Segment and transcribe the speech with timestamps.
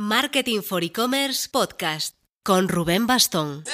[0.00, 2.14] Marketing for E-Commerce Podcast
[2.44, 3.64] con Rubén Bastón.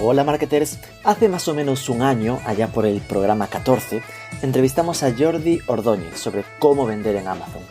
[0.00, 4.04] Hola marketers, hace más o menos un año, allá por el programa 14,
[4.42, 7.62] entrevistamos a Jordi Ordóñez sobre cómo vender en Amazon.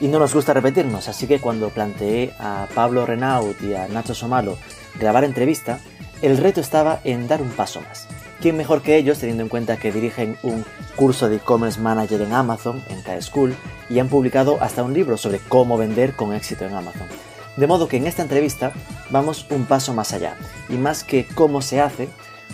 [0.00, 4.14] Y no nos gusta repetirnos, así que cuando planteé a Pablo Renaud y a Nacho
[4.14, 4.56] Somalo
[4.98, 5.78] grabar entrevista,
[6.22, 8.08] el reto estaba en dar un paso más.
[8.40, 10.64] ¿Quién mejor que ellos, teniendo en cuenta que dirigen un
[10.94, 13.56] curso de e-commerce manager en Amazon, en K-School,
[13.88, 17.08] y han publicado hasta un libro sobre cómo vender con éxito en Amazon?
[17.56, 18.72] De modo que en esta entrevista
[19.10, 20.36] vamos un paso más allá,
[20.68, 22.08] y más que cómo se hace,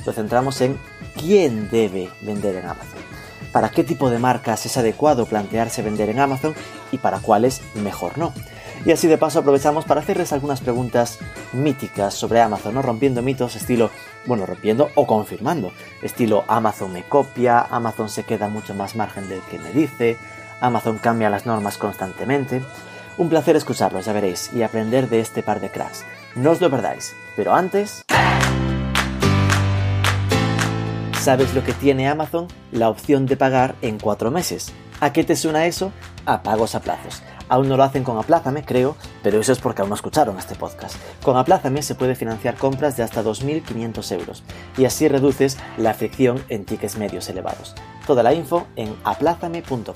[0.06, 0.78] lo centramos en
[1.18, 3.00] quién debe vender en Amazon,
[3.50, 6.54] para qué tipo de marcas es adecuado plantearse vender en Amazon
[6.92, 8.32] y para cuáles mejor no.
[8.84, 11.18] Y así de paso aprovechamos para hacerles algunas preguntas
[11.52, 12.82] míticas sobre Amazon, ¿no?
[12.82, 13.90] rompiendo mitos estilo,
[14.26, 15.72] bueno, rompiendo o confirmando,
[16.02, 20.16] estilo Amazon me copia, Amazon se queda mucho más margen del que me dice,
[20.60, 22.62] Amazon cambia las normas constantemente.
[23.18, 26.04] Un placer escucharlos, ya veréis, y aprender de este par de cracks.
[26.34, 28.02] No os lo perdáis, pero antes...
[31.20, 32.48] ¿Sabes lo que tiene Amazon?
[32.72, 34.72] La opción de pagar en cuatro meses.
[35.02, 35.92] ¿A qué te suena eso?
[36.26, 37.24] A pagos a plazos.
[37.48, 40.54] Aún no lo hacen con Aplázame, creo, pero eso es porque aún no escucharon este
[40.54, 40.94] podcast.
[41.24, 44.44] Con Aplázame se puede financiar compras de hasta 2.500 euros
[44.78, 47.74] y así reduces la fricción en tickets medios elevados.
[48.06, 49.92] Toda la info en aplázame.com.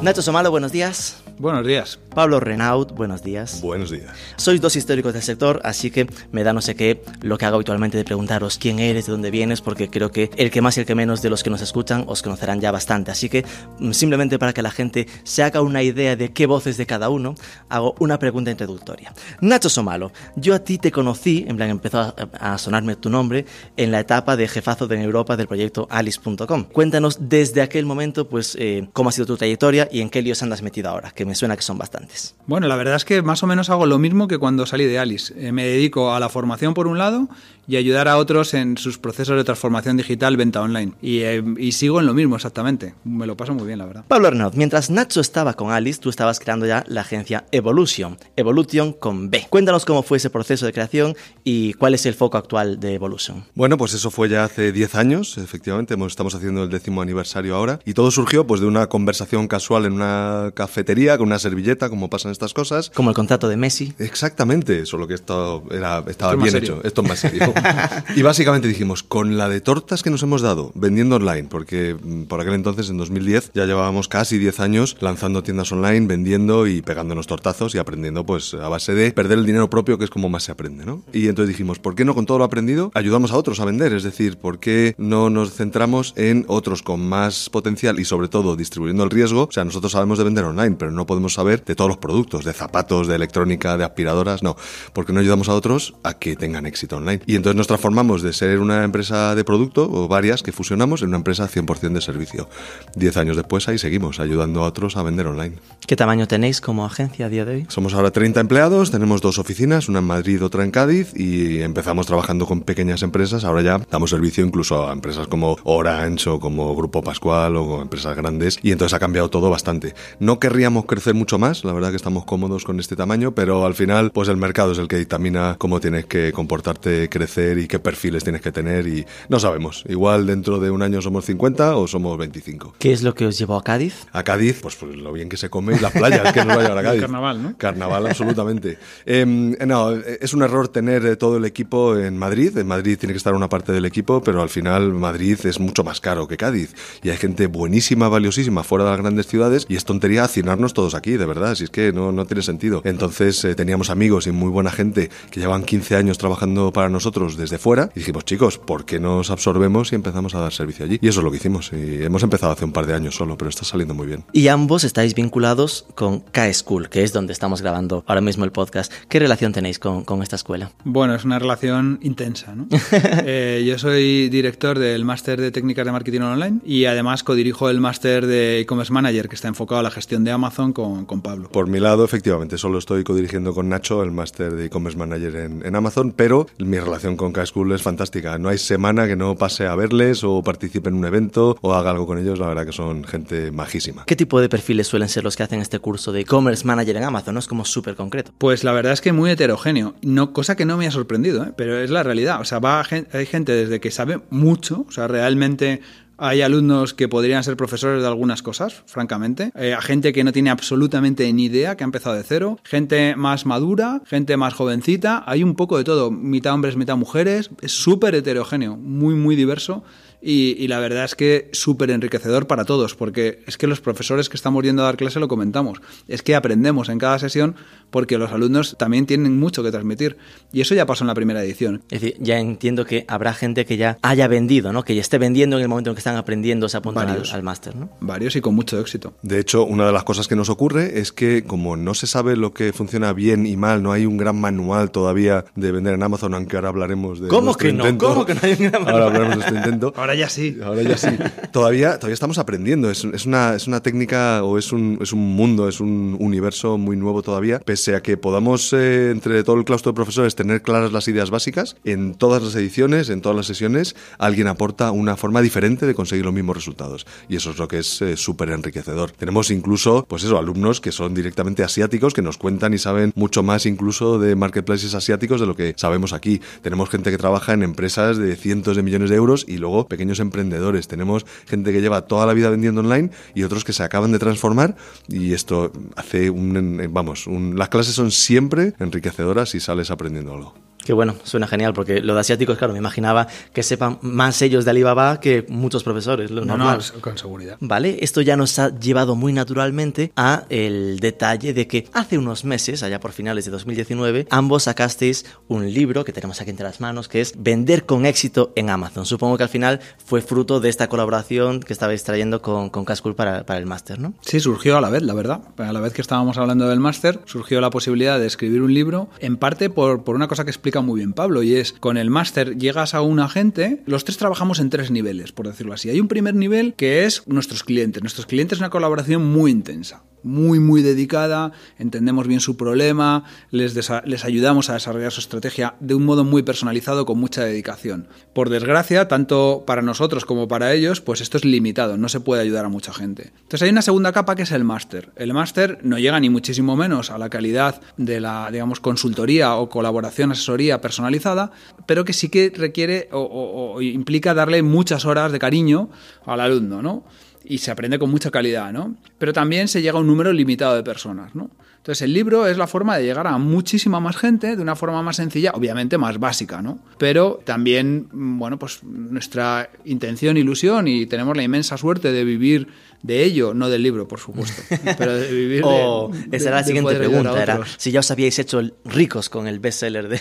[0.00, 1.25] Nacho Somalo, buenos días.
[1.38, 1.98] Buenos días.
[2.14, 3.60] Pablo Renaud, buenos días.
[3.60, 4.10] Buenos días.
[4.36, 7.56] Sois dos históricos del sector, así que me da no sé qué lo que hago
[7.56, 10.80] habitualmente de preguntaros quién eres, de dónde vienes, porque creo que el que más y
[10.80, 13.10] el que menos de los que nos escuchan os conocerán ya bastante.
[13.10, 13.44] Así que
[13.78, 17.10] mm, simplemente para que la gente se haga una idea de qué voces de cada
[17.10, 17.34] uno,
[17.68, 19.12] hago una pregunta introductoria.
[19.42, 23.44] Nacho Somalo, yo a ti te conocí, en plan empezó a, a sonarme tu nombre,
[23.76, 26.64] en la etapa de jefazo de Europa del proyecto alice.com.
[26.64, 30.42] Cuéntanos desde aquel momento, pues, eh, cómo ha sido tu trayectoria y en qué líos
[30.42, 32.34] andas metido ahora, que me suena que son bastantes.
[32.46, 34.98] Bueno, la verdad es que más o menos hago lo mismo que cuando salí de
[34.98, 35.34] Alice.
[35.36, 37.28] Eh, me dedico a la formación por un lado
[37.68, 40.92] y ayudar a otros en sus procesos de transformación digital, venta online.
[41.02, 42.94] Y, eh, y, sigo en lo mismo exactamente.
[43.04, 44.04] Me lo paso muy bien, la verdad.
[44.06, 48.16] Pablo Arnaud, mientras Nacho estaba con Alice, tú estabas creando ya la agencia Evolution.
[48.36, 49.46] Evolution con B.
[49.50, 53.44] Cuéntanos cómo fue ese proceso de creación y cuál es el foco actual de Evolution.
[53.54, 55.96] Bueno, pues eso fue ya hace 10 años, efectivamente.
[56.06, 57.80] Estamos haciendo el décimo aniversario ahora.
[57.84, 62.10] Y todo surgió pues de una conversación casual en una cafetería con una servilleta, como
[62.10, 62.90] pasan estas cosas.
[62.90, 63.94] Como el contrato de Messi.
[63.98, 66.80] Exactamente, solo que esto era, estaba esto bien hecho.
[66.84, 67.52] Esto es más serio.
[68.16, 72.24] y básicamente dijimos, con la de tortas que nos hemos dado vendiendo online, porque mm,
[72.24, 76.82] por aquel entonces, en 2010, ya llevábamos casi 10 años lanzando tiendas online, vendiendo y
[76.82, 80.28] pegándonos tortazos y aprendiendo pues a base de perder el dinero propio, que es como
[80.28, 81.02] más se aprende, ¿no?
[81.12, 83.92] Y entonces dijimos, ¿por qué no con todo lo aprendido ayudamos a otros a vender?
[83.92, 88.56] Es decir, ¿por qué no nos centramos en otros con más potencial y sobre todo
[88.56, 89.44] distribuyendo el riesgo?
[89.44, 92.44] O sea, nosotros sabemos de vender online, pero no podemos saber de todos los productos,
[92.44, 94.56] de zapatos, de electrónica, de aspiradoras, no,
[94.92, 97.22] porque no ayudamos a otros a que tengan éxito online.
[97.26, 101.08] Y entonces nos transformamos de ser una empresa de producto o varias que fusionamos en
[101.08, 102.48] una empresa 100% de servicio.
[102.94, 105.56] Diez años después ahí seguimos ayudando a otros a vender online.
[105.86, 107.66] ¿Qué tamaño tenéis como agencia a día de hoy?
[107.68, 112.06] Somos ahora 30 empleados, tenemos dos oficinas, una en Madrid, otra en Cádiz y empezamos
[112.06, 116.74] trabajando con pequeñas empresas, ahora ya damos servicio incluso a empresas como Orange o como
[116.74, 119.94] Grupo Pascual o empresas grandes y entonces ha cambiado todo bastante.
[120.18, 123.74] No querríamos crecer mucho más, la verdad que estamos cómodos con este tamaño, pero al
[123.74, 127.78] final pues el mercado es el que dictamina cómo tienes que comportarte, crecer y qué
[127.78, 129.84] perfiles tienes que tener y no sabemos.
[129.88, 132.74] Igual dentro de un año somos 50 o somos 25.
[132.78, 134.06] ¿Qué es lo que os llevó a Cádiz?
[134.12, 136.60] A Cádiz, pues, pues lo bien que se come y las playas que nos va
[136.60, 137.00] a llevar a Cádiz.
[137.06, 137.54] Carnaval, ¿no?
[137.56, 138.78] Carnaval, absolutamente.
[139.04, 142.56] eh, no, es un error tener todo el equipo en Madrid.
[142.58, 145.84] En Madrid tiene que estar una parte del equipo, pero al final Madrid es mucho
[145.84, 146.74] más caro que Cádiz.
[147.02, 150.94] Y hay gente buenísima, valiosísima fuera de las grandes ciudades y es tontería hacinarnos todos
[150.94, 151.54] aquí, de verdad.
[151.54, 152.82] Si es que no, no tiene sentido.
[152.84, 157.36] Entonces eh, teníamos amigos y muy buena gente que llevan 15 años trabajando para nosotros
[157.36, 160.98] desde fuera y dijimos, chicos, ¿por qué nos absorbemos y empezamos a dar servicio allí?
[161.00, 161.70] Y eso es lo que hicimos.
[161.72, 164.24] Y hemos empezado hace un par de años solo, pero está saliendo muy bien.
[164.32, 168.92] Y ambos estáis vinculados con K-School, que es donde estamos grabando ahora mismo el podcast.
[169.08, 170.70] ¿Qué relación tenéis con, con esta escuela?
[170.84, 172.66] Bueno, es una relación intensa, ¿no?
[172.92, 177.80] eh, yo soy director del máster de técnicas de marketing online y además codirijo el
[177.80, 181.22] máster de e-commerce manager que está enfocado a la gestión de Amazon Amazon con, con,
[181.22, 181.48] Pablo.
[181.48, 185.64] Por mi lado, efectivamente, solo estoy codirigiendo con Nacho el máster de e-commerce manager en,
[185.64, 188.36] en, Amazon, pero mi relación con K-School es fantástica.
[188.36, 191.92] No hay semana que no pase a verles o participe en un evento o haga
[191.92, 192.38] algo con ellos.
[192.38, 194.04] La verdad que son gente majísima.
[194.04, 197.04] ¿Qué tipo de perfiles suelen ser los que hacen este curso de e-commerce manager en
[197.04, 197.32] Amazon?
[197.32, 198.32] ¿No es como súper concreto?
[198.36, 201.54] Pues la verdad es que muy heterogéneo, no, cosa que no me ha sorprendido, ¿eh?
[201.56, 202.38] pero es la realidad.
[202.42, 205.80] O sea, va, hay gente desde que sabe mucho, o sea, realmente
[206.18, 209.52] hay alumnos que podrían ser profesores de algunas cosas, francamente.
[209.54, 212.58] Eh, a gente que no tiene absolutamente ni idea, que ha empezado de cero.
[212.64, 215.22] Gente más madura, gente más jovencita.
[215.26, 216.10] Hay un poco de todo.
[216.10, 217.50] Mitad hombres, mitad mujeres.
[217.60, 219.84] Es súper heterogéneo, muy, muy diverso.
[220.28, 224.36] Y, la verdad es que súper enriquecedor para todos, porque es que los profesores que
[224.36, 225.80] estamos yendo a dar clase lo comentamos.
[226.08, 227.54] Es que aprendemos en cada sesión
[227.90, 230.16] porque los alumnos también tienen mucho que transmitir.
[230.52, 231.82] Y eso ya pasó en la primera edición.
[231.90, 234.84] Es decir, ya entiendo que habrá gente que ya haya vendido, ¿no?
[234.84, 237.42] Que ya esté vendiendo en el momento en que están aprendiendo, se apuntan al, al
[237.42, 237.90] máster, ¿no?
[238.00, 239.14] Varios y con mucho éxito.
[239.22, 242.36] De hecho, una de las cosas que nos ocurre es que como no se sabe
[242.36, 246.02] lo que funciona bien y mal, no hay un gran manual todavía de vender en
[246.02, 247.96] Amazon, aunque ahora hablaremos de ¿Cómo que no?
[247.98, 248.94] ¿Cómo que no hay un gran manual?
[248.94, 249.92] Ahora hablaremos de este intento.
[249.96, 250.58] Ahora ya sí.
[250.62, 251.08] Ahora ya sí.
[251.52, 252.90] todavía, todavía estamos aprendiendo.
[252.90, 256.78] Es, es, una, es una técnica o es un, es un mundo, es un universo
[256.78, 257.60] muy nuevo todavía.
[257.76, 261.28] Pese a que podamos, eh, entre todo el claustro de profesores, tener claras las ideas
[261.28, 265.94] básicas, en todas las ediciones, en todas las sesiones, alguien aporta una forma diferente de
[265.94, 267.06] conseguir los mismos resultados.
[267.28, 269.10] Y eso es lo que es eh, súper enriquecedor.
[269.10, 273.42] Tenemos incluso, pues eso, alumnos que son directamente asiáticos, que nos cuentan y saben mucho
[273.42, 276.40] más incluso de marketplaces asiáticos de lo que sabemos aquí.
[276.62, 280.18] Tenemos gente que trabaja en empresas de cientos de millones de euros y luego pequeños
[280.18, 284.12] emprendedores tenemos gente que lleva toda la vida vendiendo online y otros que se acaban
[284.12, 284.76] de transformar
[285.08, 287.26] y esto hace un, vamos,
[287.66, 290.54] las clases son siempre enriquecedoras y sales aprendiendo algo.
[290.84, 294.64] Qué bueno, suena genial, porque lo de asiáticos, claro, me imaginaba que sepan más ellos
[294.64, 296.80] de Alibaba que muchos profesores, lo no, normal.
[296.94, 297.56] No, con seguridad.
[297.60, 302.44] Vale, esto ya nos ha llevado muy naturalmente a el detalle de que hace unos
[302.44, 306.80] meses, allá por finales de 2019, ambos sacasteis un libro que tenemos aquí entre las
[306.80, 309.06] manos, que es Vender con éxito en Amazon.
[309.06, 313.16] Supongo que al final fue fruto de esta colaboración que estabais trayendo con, con Cascool
[313.16, 314.14] para, para el máster, ¿no?
[314.20, 315.40] Sí, surgió a la vez, la verdad.
[315.58, 319.08] A la vez que estábamos hablando del máster, surgió la posibilidad de escribir un libro,
[319.18, 322.10] en parte por, por una cosa que explica muy bien Pablo, y es con el
[322.10, 325.90] máster llegas a un agente, los tres trabajamos en tres niveles, por decirlo así.
[325.90, 328.02] Hay un primer nivel que es nuestros clientes.
[328.02, 333.74] Nuestros clientes es una colaboración muy intensa muy, muy dedicada, entendemos bien su problema, les,
[334.04, 338.08] les, ayudamos a desarrollar su estrategia de un modo muy personalizado, con mucha dedicación.
[338.32, 342.42] Por desgracia, tanto para nosotros como para ellos, pues esto es limitado, no se puede
[342.42, 343.32] ayudar a mucha gente.
[343.36, 345.10] Entonces hay una segunda capa que es el máster.
[345.16, 349.68] El máster no llega ni muchísimo menos a la calidad de la, digamos, consultoría o
[349.68, 351.52] colaboración, asesoría personalizada,
[351.86, 355.88] pero que sí que requiere o, o implica darle muchas horas de cariño
[356.24, 357.04] al alumno, ¿no?
[357.48, 358.96] Y se aprende con mucha calidad, ¿no?
[359.18, 361.50] Pero también se llega a un número limitado de personas, ¿no?
[361.86, 365.04] Entonces el libro es la forma de llegar a muchísima más gente de una forma
[365.04, 366.80] más sencilla, obviamente más básica, ¿no?
[366.98, 372.66] Pero también, bueno, pues nuestra intención, ilusión y tenemos la inmensa suerte de vivir
[373.04, 374.62] de ello, no del libro, por supuesto,
[374.98, 378.60] pero de vivir oh, Esa era la siguiente pregunta, era si ya os habíais hecho
[378.84, 380.18] ricos con el bestseller de,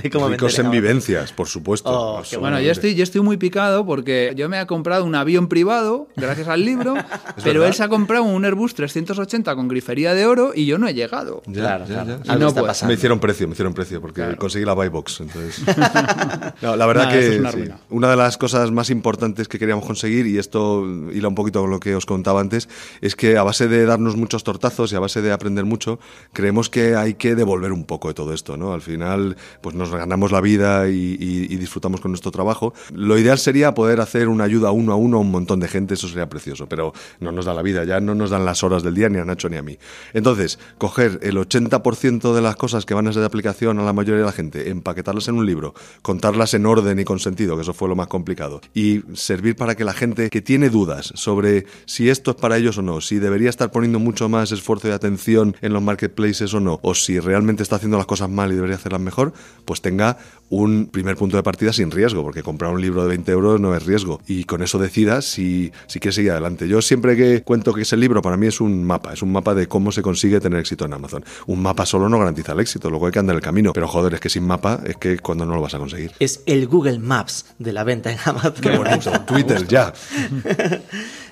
[0.00, 1.90] de cómo Ricos en vivencias, por supuesto.
[1.90, 5.48] Oh, bueno, yo estoy, yo estoy muy picado porque yo me he comprado un avión
[5.48, 6.94] privado gracias al libro,
[7.42, 10.86] pero él se ha comprado un Airbus 380 con grifería de oro y yo no
[10.86, 11.07] he llegado.
[11.08, 11.86] Claro,
[12.38, 15.20] No me hicieron precio, me hicieron precio porque conseguí la buy box.
[15.20, 15.62] Entonces...
[16.60, 20.84] la verdad que una, una de las cosas más importantes que queríamos conseguir, y esto
[21.12, 22.68] hila un poquito con lo que os contaba antes,
[23.00, 25.98] es que a base de darnos muchos tortazos y a base de aprender mucho,
[26.32, 28.72] creemos que hay que devolver un poco de todo esto, ¿no?
[28.72, 32.72] Al final, pues nos ganamos la vida y, disfrutamos con nuestro trabajo.
[32.94, 35.94] Lo ideal sería poder hacer una ayuda uno a uno a un montón de gente,
[35.94, 38.82] eso sería precioso, pero no nos da la vida, ya no nos dan las horas
[38.82, 39.78] del día ni a Nacho ni a mí.
[40.12, 43.92] Entonces, coger el 80% de las cosas que van a ser de aplicación a la
[43.92, 47.62] mayoría de la gente, empaquetarlas en un libro, contarlas en orden y con sentido, que
[47.62, 51.66] eso fue lo más complicado, y servir para que la gente que tiene dudas sobre
[51.84, 54.92] si esto es para ellos o no, si debería estar poniendo mucho más esfuerzo y
[54.92, 58.54] atención en los marketplaces o no, o si realmente está haciendo las cosas mal y
[58.54, 59.34] debería hacerlas mejor,
[59.66, 60.16] pues tenga
[60.50, 63.74] un primer punto de partida sin riesgo, porque comprar un libro de 20 euros no
[63.74, 64.20] es riesgo.
[64.26, 66.68] Y con eso decida si, si quiere seguir adelante.
[66.68, 69.32] Yo siempre que cuento que es el libro, para mí es un mapa, es un
[69.32, 71.24] mapa de cómo se consigue tener éxito en Amazon.
[71.46, 73.72] Un mapa solo no garantiza el éxito, luego hay que andar el camino.
[73.72, 76.12] Pero joder, es que sin mapa es que cuando no lo vas a conseguir.
[76.18, 78.54] Es el Google Maps de la venta en Amazon.
[78.60, 79.10] Qué bonito.
[79.26, 79.92] Twitter, ya.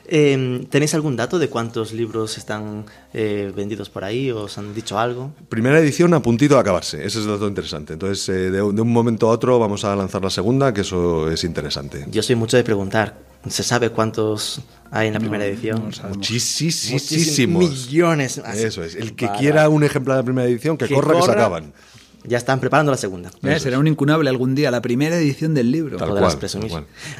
[0.08, 4.30] Em, ¿Tenéis algún dato de cuántos libros están eh, vendidos por ahí?
[4.30, 5.32] ¿Os han dicho algo?
[5.48, 7.94] Primera edición a puntito de acabarse, ese es el dato interesante.
[7.94, 11.44] Entonces, eh, de, un momento a otro vamos a lanzar la segunda, que eso es
[11.44, 12.06] interesante.
[12.10, 14.60] Yo soy mucho de preguntar ¿Se sabe cuántos
[14.90, 15.92] hay en la primera edición?
[16.08, 17.86] Muchísimos.
[17.86, 18.38] Millones.
[18.38, 18.94] Eso es.
[18.96, 21.72] El que quiera un ejemplar de la primera edición, que, corra, que se acaban.
[22.28, 23.30] Ya están preparando la segunda.
[23.58, 25.96] será un incunable algún día, la primera edición del libro.
[25.96, 26.38] Tal cual,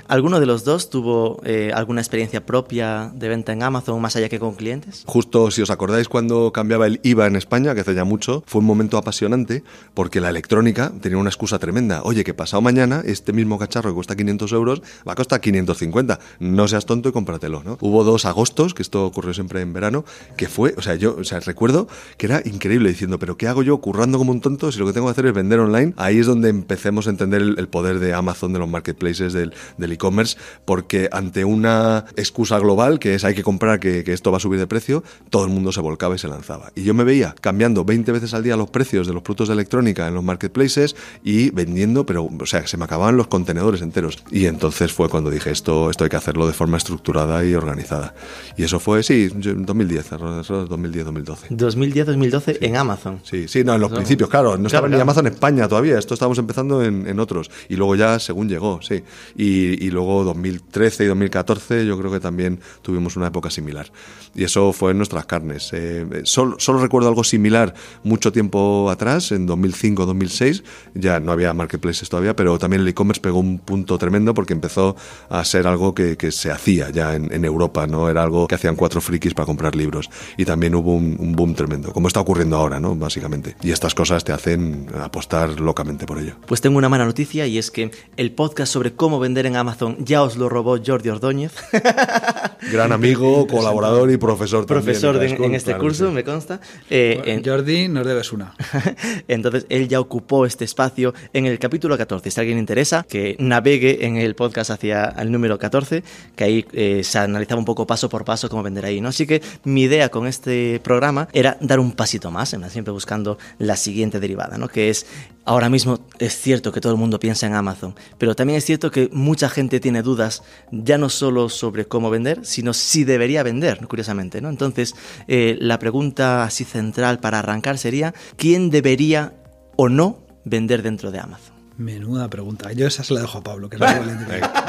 [0.09, 4.29] ¿Alguno de los dos tuvo eh, alguna experiencia propia de venta en Amazon más allá
[4.29, 5.05] que con clientes?
[5.07, 8.61] Justo, si os acordáis, cuando cambiaba el IVA en España, que hace ya mucho, fue
[8.61, 9.63] un momento apasionante
[9.95, 12.03] porque la electrónica tenía una excusa tremenda.
[12.03, 16.19] Oye, que pasado mañana este mismo cacharro que cuesta 500 euros va a costar 550.
[16.41, 17.79] No seas tonto y cómpratelo, ¿no?
[17.81, 20.05] Hubo dos agostos, que esto ocurrió siempre en verano,
[20.37, 23.63] que fue, o sea, yo o sea, recuerdo que era increíble diciendo, pero ¿qué hago
[23.63, 26.21] yo currando como un tonto si lo que tengo que hacer es vender online, ahí
[26.21, 31.11] es donde empecemos a entender el, poder de Amazon, de los marketplaces, del e-commerce, porque
[31.13, 34.67] ante una excusa global, que es hay que comprar, que, esto va a subir de
[34.67, 36.73] precio, todo el mundo se volcaba y se lanzaba.
[36.75, 39.55] Y yo me veía cambiando 20 veces al día los precios de los productos de
[39.55, 44.25] electrónica en los marketplaces y vendiendo, pero, o sea, se me acababan los contenedores enteros.
[44.31, 48.15] Y entonces fue cuando dije, esto, esto hay que hacerlo de forma estructurada y organizada.
[48.57, 51.49] Y eso fue, sí, 2010, 2010-2012.
[51.51, 53.21] 2010-2012 en Amazon.
[53.25, 56.15] Sí, sí, no, en los principios, claro, no estaba ni Amazon en España todavía, esto
[56.15, 57.51] estábamos empezando en, otros.
[57.69, 59.03] Y luego ya según llegó, sí.
[59.37, 63.91] Y, luego 2013 y 2014 yo creo que también tuvimos una época similar.
[64.35, 65.71] Y eso fue en nuestras carnes.
[65.73, 70.63] Eh, solo, recuerdo algo similar mucho tiempo atrás, en 2005-2006,
[70.95, 74.97] ya no había marketplaces todavía, pero también el e-commerce pegó un punto tremendo porque empezó
[75.29, 78.11] a ser algo que, se hacía ya en, Europa, ¿no?
[78.11, 80.11] Era algo que hacían cuatro frikis para comprar libros.
[80.37, 82.97] Y también hubo un, un boom tremendo, como está ocurriendo ahora, ¿no?
[82.97, 83.57] Básicamente.
[83.63, 86.37] Y estas cosas te hacen apostar locamente por ello.
[86.47, 89.97] Pues tengo una mala noticia y es que el podcast sobre cómo vender en Amazon
[90.01, 91.53] ya os lo robó Jordi Ordóñez.
[92.73, 96.61] Gran amigo, colaborador y profesor Profesor en, este curso, me consta.
[96.91, 98.55] Eh, Jordi, nos debes una.
[99.29, 102.31] Entonces, él ya ocupó este espacio en el capítulo 14.
[102.31, 106.03] Si a alguien interesa, que navegue en el podcast hacia el número 14,
[106.35, 109.01] que ahí eh, se analizaba un poco paso por paso cómo vender ahí.
[109.01, 109.09] ¿no?
[109.09, 113.77] Así que mi idea con este programa era dar un pasito más, siempre buscando la
[113.77, 114.66] siguiente derivada, ¿no?
[114.69, 115.07] Que es
[115.49, 118.91] Ahora mismo es cierto que todo el mundo piensa en Amazon, pero también es cierto
[118.91, 120.43] que mucha gente tiene dudas
[120.73, 124.41] ya no solo sobre cómo vender, sino si debería vender, curiosamente.
[124.41, 124.49] ¿no?
[124.49, 124.97] Entonces,
[125.29, 129.35] eh, la pregunta así central para arrancar sería, ¿quién debería
[129.77, 131.56] o no vender dentro de Amazon?
[131.79, 132.73] Menuda pregunta.
[132.73, 134.03] Yo esa se la dejo a Pablo, que es venga,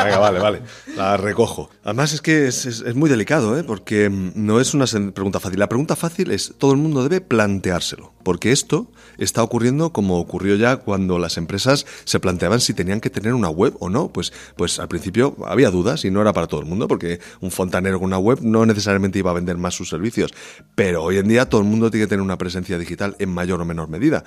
[0.04, 0.62] venga, vale, vale.
[0.96, 1.70] La recojo.
[1.84, 3.64] Además es que es, es, muy delicado, ¿eh?
[3.64, 5.60] porque no es una pregunta fácil.
[5.60, 10.56] La pregunta fácil es, todo el mundo debe planteárselo, porque esto está ocurriendo como ocurrió
[10.56, 14.10] ya cuando las empresas se planteaban si tenían que tener una web o no.
[14.10, 17.52] Pues, pues al principio había dudas y no era para todo el mundo, porque un
[17.52, 20.34] fontanero con una web no necesariamente iba a vender más sus servicios.
[20.76, 23.62] Pero hoy en día todo el mundo tiene que tener una presencia digital en mayor
[23.62, 24.24] o menor medida.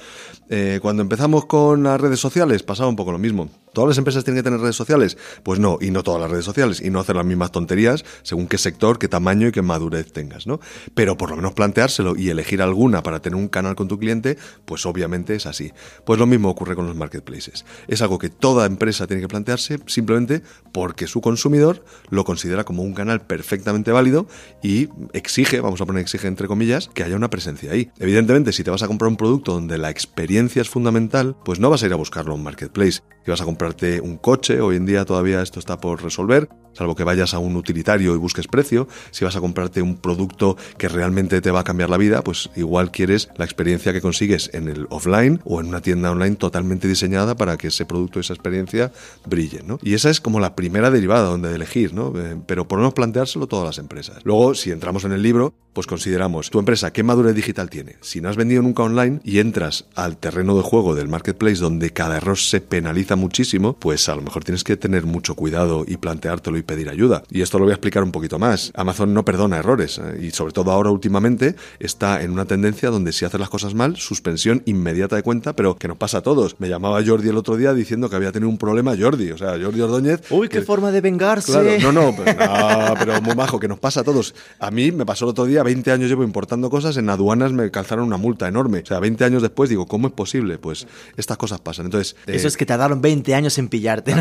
[0.49, 3.49] Eh, cuando empezamos con las redes sociales, pasaba un poco lo mismo.
[3.73, 5.17] ¿Todas las empresas tienen que tener redes sociales?
[5.43, 8.47] Pues no, y no todas las redes sociales, y no hacer las mismas tonterías según
[8.47, 10.61] qué sector, qué tamaño y qué madurez tengas, ¿no?
[10.95, 14.39] Pero por lo menos planteárselo y elegir alguna para tener un canal con tu cliente,
[14.65, 15.73] pues obviamente es así.
[16.05, 17.65] Pues lo mismo ocurre con los marketplaces.
[17.87, 22.83] Es algo que toda empresa tiene que plantearse simplemente porque su consumidor lo considera como
[22.83, 24.27] un canal perfectamente válido
[24.63, 27.91] y exige, vamos a poner exige entre comillas, que haya una presencia ahí.
[27.99, 31.71] Evidentemente, si te vas a comprar un producto donde la experiencia es fundamental, pues no
[31.71, 33.03] vas a ir a buscarlo en marketplace.
[33.25, 36.97] Si vas a comprarte un coche, hoy en día todavía esto está por resolver, salvo
[36.97, 38.89] que vayas a un utilitario y busques precio.
[39.11, 42.49] Si vas a comprarte un producto que realmente te va a cambiar la vida, pues
[42.57, 46.89] igual quieres la experiencia que consigues en el offline o en una tienda online totalmente
[46.89, 48.93] diseñada para que ese producto, esa experiencia
[49.27, 49.63] brille.
[49.63, 49.79] ¿no?
[49.83, 52.15] Y esa es como la primera derivada donde elegir, ¿no?
[52.17, 54.25] Eh, pero por no planteárselo todas las empresas.
[54.25, 57.97] Luego, si entramos en el libro, pues consideramos tu empresa qué madurez digital tiene.
[58.01, 61.93] Si no has vendido nunca online y entras al terreno de juego del marketplace donde
[61.93, 65.97] cada error se penaliza muchísimo, pues a lo mejor tienes que tener mucho cuidado y
[65.97, 67.23] planteártelo y pedir ayuda.
[67.31, 68.73] Y esto lo voy a explicar un poquito más.
[68.75, 73.13] Amazon no perdona errores eh, y sobre todo ahora últimamente está en una tendencia donde
[73.13, 76.57] si haces las cosas mal, suspensión inmediata de cuenta, pero que nos pasa a todos.
[76.59, 79.59] Me llamaba Jordi el otro día diciendo que había tenido un problema Jordi, o sea,
[79.61, 80.23] Jordi Ordóñez.
[80.31, 81.79] Uy, qué forma de vengarse.
[81.81, 84.35] no, no, pero, no, pero muy bajo, que nos pasa a todos.
[84.59, 87.71] A mí me pasó el otro día, 20 años llevo importando cosas, en aduanas me
[87.71, 88.81] calzaron una multa enorme.
[88.81, 90.59] O sea, 20 años después digo, ¿cómo es posible?
[90.59, 90.87] Pues
[91.17, 91.87] estas cosas pasan.
[91.87, 94.15] Entonces, Eso es que tardaron 20 años en pillarte.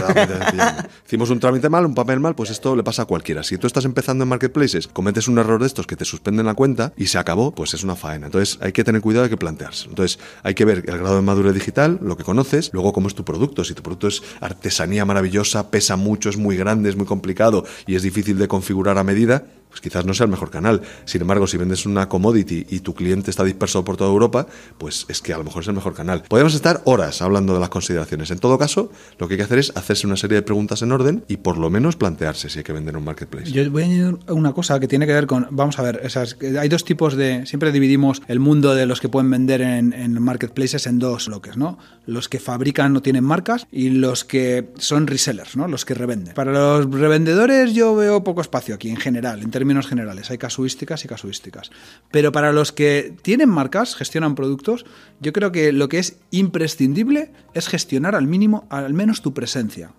[1.06, 3.44] Hicimos un trámite mal, un papel mal, pues esto le pasa a cualquiera.
[3.44, 6.54] Si tú estás empezando en marketplaces, cometes un error de estos que te suspenden la
[6.54, 8.28] cuenta y se acabó, pues es una faena.
[8.28, 9.88] Entonces hay que tener cuidado, hay que plantearse.
[9.90, 13.16] Entonces hay que ver el grado de madurez digital, lo que conoces, luego cómo es
[13.16, 13.64] tu producto.
[13.64, 17.96] Si tu producto es artesanía maravillosa, pesa mucho, es muy grande, es muy complicado y
[17.96, 20.82] es difícil de configurar a medida, pues quizás no sea el mejor canal.
[21.06, 24.48] Sin embargo, si vendes una commodity y tu cliente está disperso por toda Europa,
[24.78, 26.24] pues es que a lo mejor es el mejor canal.
[26.28, 28.32] Podemos estar horas hablando de las consideraciones.
[28.32, 30.92] En todo caso, lo que hay que hacer es hacerse una serie de preguntas en
[30.92, 33.52] orden y por lo menos plantearse si hay que vender un marketplace.
[33.52, 36.38] Yo voy a añadir una cosa que tiene que ver con, vamos a ver, esas,
[36.60, 40.88] hay dos tipos de, siempre dividimos el mundo de los que pueden vender en, marketplaces
[40.88, 41.78] en dos bloques, ¿no?
[42.06, 45.68] Los que fabrican no tienen marcas y los que son resellers, ¿no?
[45.68, 46.34] Los que revenden.
[46.34, 50.32] Para los revendedores yo veo poco espacio aquí en general, en términos generales.
[50.32, 51.70] Hay casuísticas y casuísticas.
[52.12, 54.86] Pero para los que tienen marcas, gestionan productos,
[55.20, 59.92] yo creo que lo que es imprescindible es gestionar al mínimo, al menos tu presencia.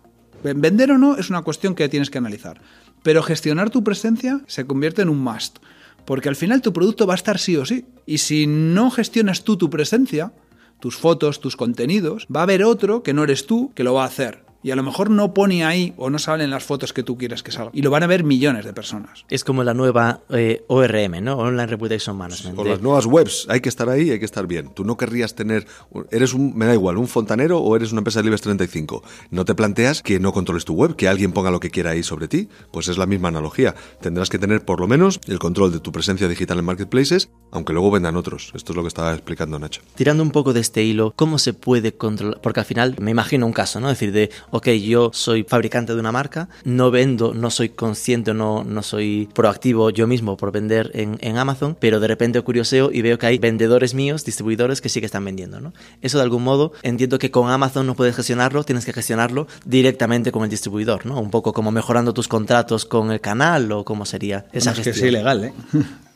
[0.42, 2.62] Vender o no es una cuestión que tienes que analizar.
[3.02, 5.58] Pero gestionar tu presencia se convierte en un must.
[6.06, 7.84] Porque al final tu producto va a estar sí o sí.
[8.06, 10.32] Y si no gestionas tú tu presencia,
[10.80, 14.04] tus fotos, tus contenidos, va a haber otro que no eres tú que lo va
[14.04, 17.02] a hacer y a lo mejor no pone ahí o no salen las fotos que
[17.02, 17.72] tú quieres que salgan.
[17.74, 19.24] Y lo van a ver millones de personas.
[19.28, 21.36] Es como la nueva eh, ORM, ¿no?
[21.36, 22.56] Online Reputation Management.
[22.56, 24.70] Con las nuevas webs, hay que estar ahí, hay que estar bien.
[24.74, 25.66] Tú no querrías tener,
[26.10, 29.02] eres un, me da igual, un fontanero o eres una empresa de Libres 35.
[29.30, 32.02] No te planteas que no controles tu web, que alguien ponga lo que quiera ahí
[32.02, 32.48] sobre ti.
[32.72, 33.74] Pues es la misma analogía.
[34.00, 37.72] Tendrás que tener por lo menos el control de tu presencia digital en marketplaces, aunque
[37.72, 38.52] luego vendan otros.
[38.54, 39.82] Esto es lo que estaba explicando Nacho.
[39.94, 42.40] Tirando un poco de este hilo, ¿cómo se puede controlar?
[42.40, 43.88] Porque al final me imagino un caso, ¿no?
[43.90, 48.34] Es decir, de ok, yo soy fabricante de una marca, no vendo, no soy consciente,
[48.34, 52.90] no, no soy proactivo yo mismo por vender en, en Amazon, pero de repente curioseo
[52.92, 55.60] y veo que hay vendedores míos, distribuidores que sí que están vendiendo.
[55.60, 55.72] ¿no?
[56.02, 60.32] Eso de algún modo entiendo que con Amazon no puedes gestionarlo, tienes que gestionarlo directamente
[60.32, 61.20] con el distribuidor, ¿no?
[61.20, 64.94] Un poco como mejorando tus contratos con el canal o cómo sería esa es gestión.
[64.94, 65.52] que es ilegal, ¿eh?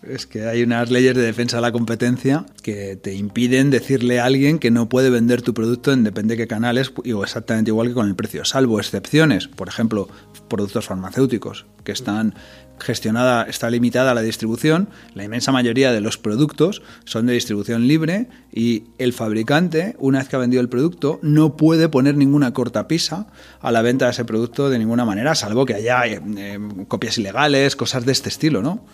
[0.08, 4.26] Es que hay unas leyes de defensa de la competencia que te impiden decirle a
[4.26, 7.88] alguien que no puede vender tu producto en depende de qué canales, o exactamente igual
[7.88, 10.08] que con el precio, salvo excepciones, por ejemplo,
[10.48, 12.34] productos farmacéuticos, que están
[12.78, 14.88] gestionada, está limitada la distribución.
[15.14, 20.28] La inmensa mayoría de los productos son de distribución libre y el fabricante, una vez
[20.28, 23.28] que ha vendido el producto, no puede poner ninguna cortapisa
[23.60, 26.58] a la venta de ese producto de ninguna manera, salvo que haya eh, eh,
[26.88, 28.84] copias ilegales, cosas de este estilo, ¿no?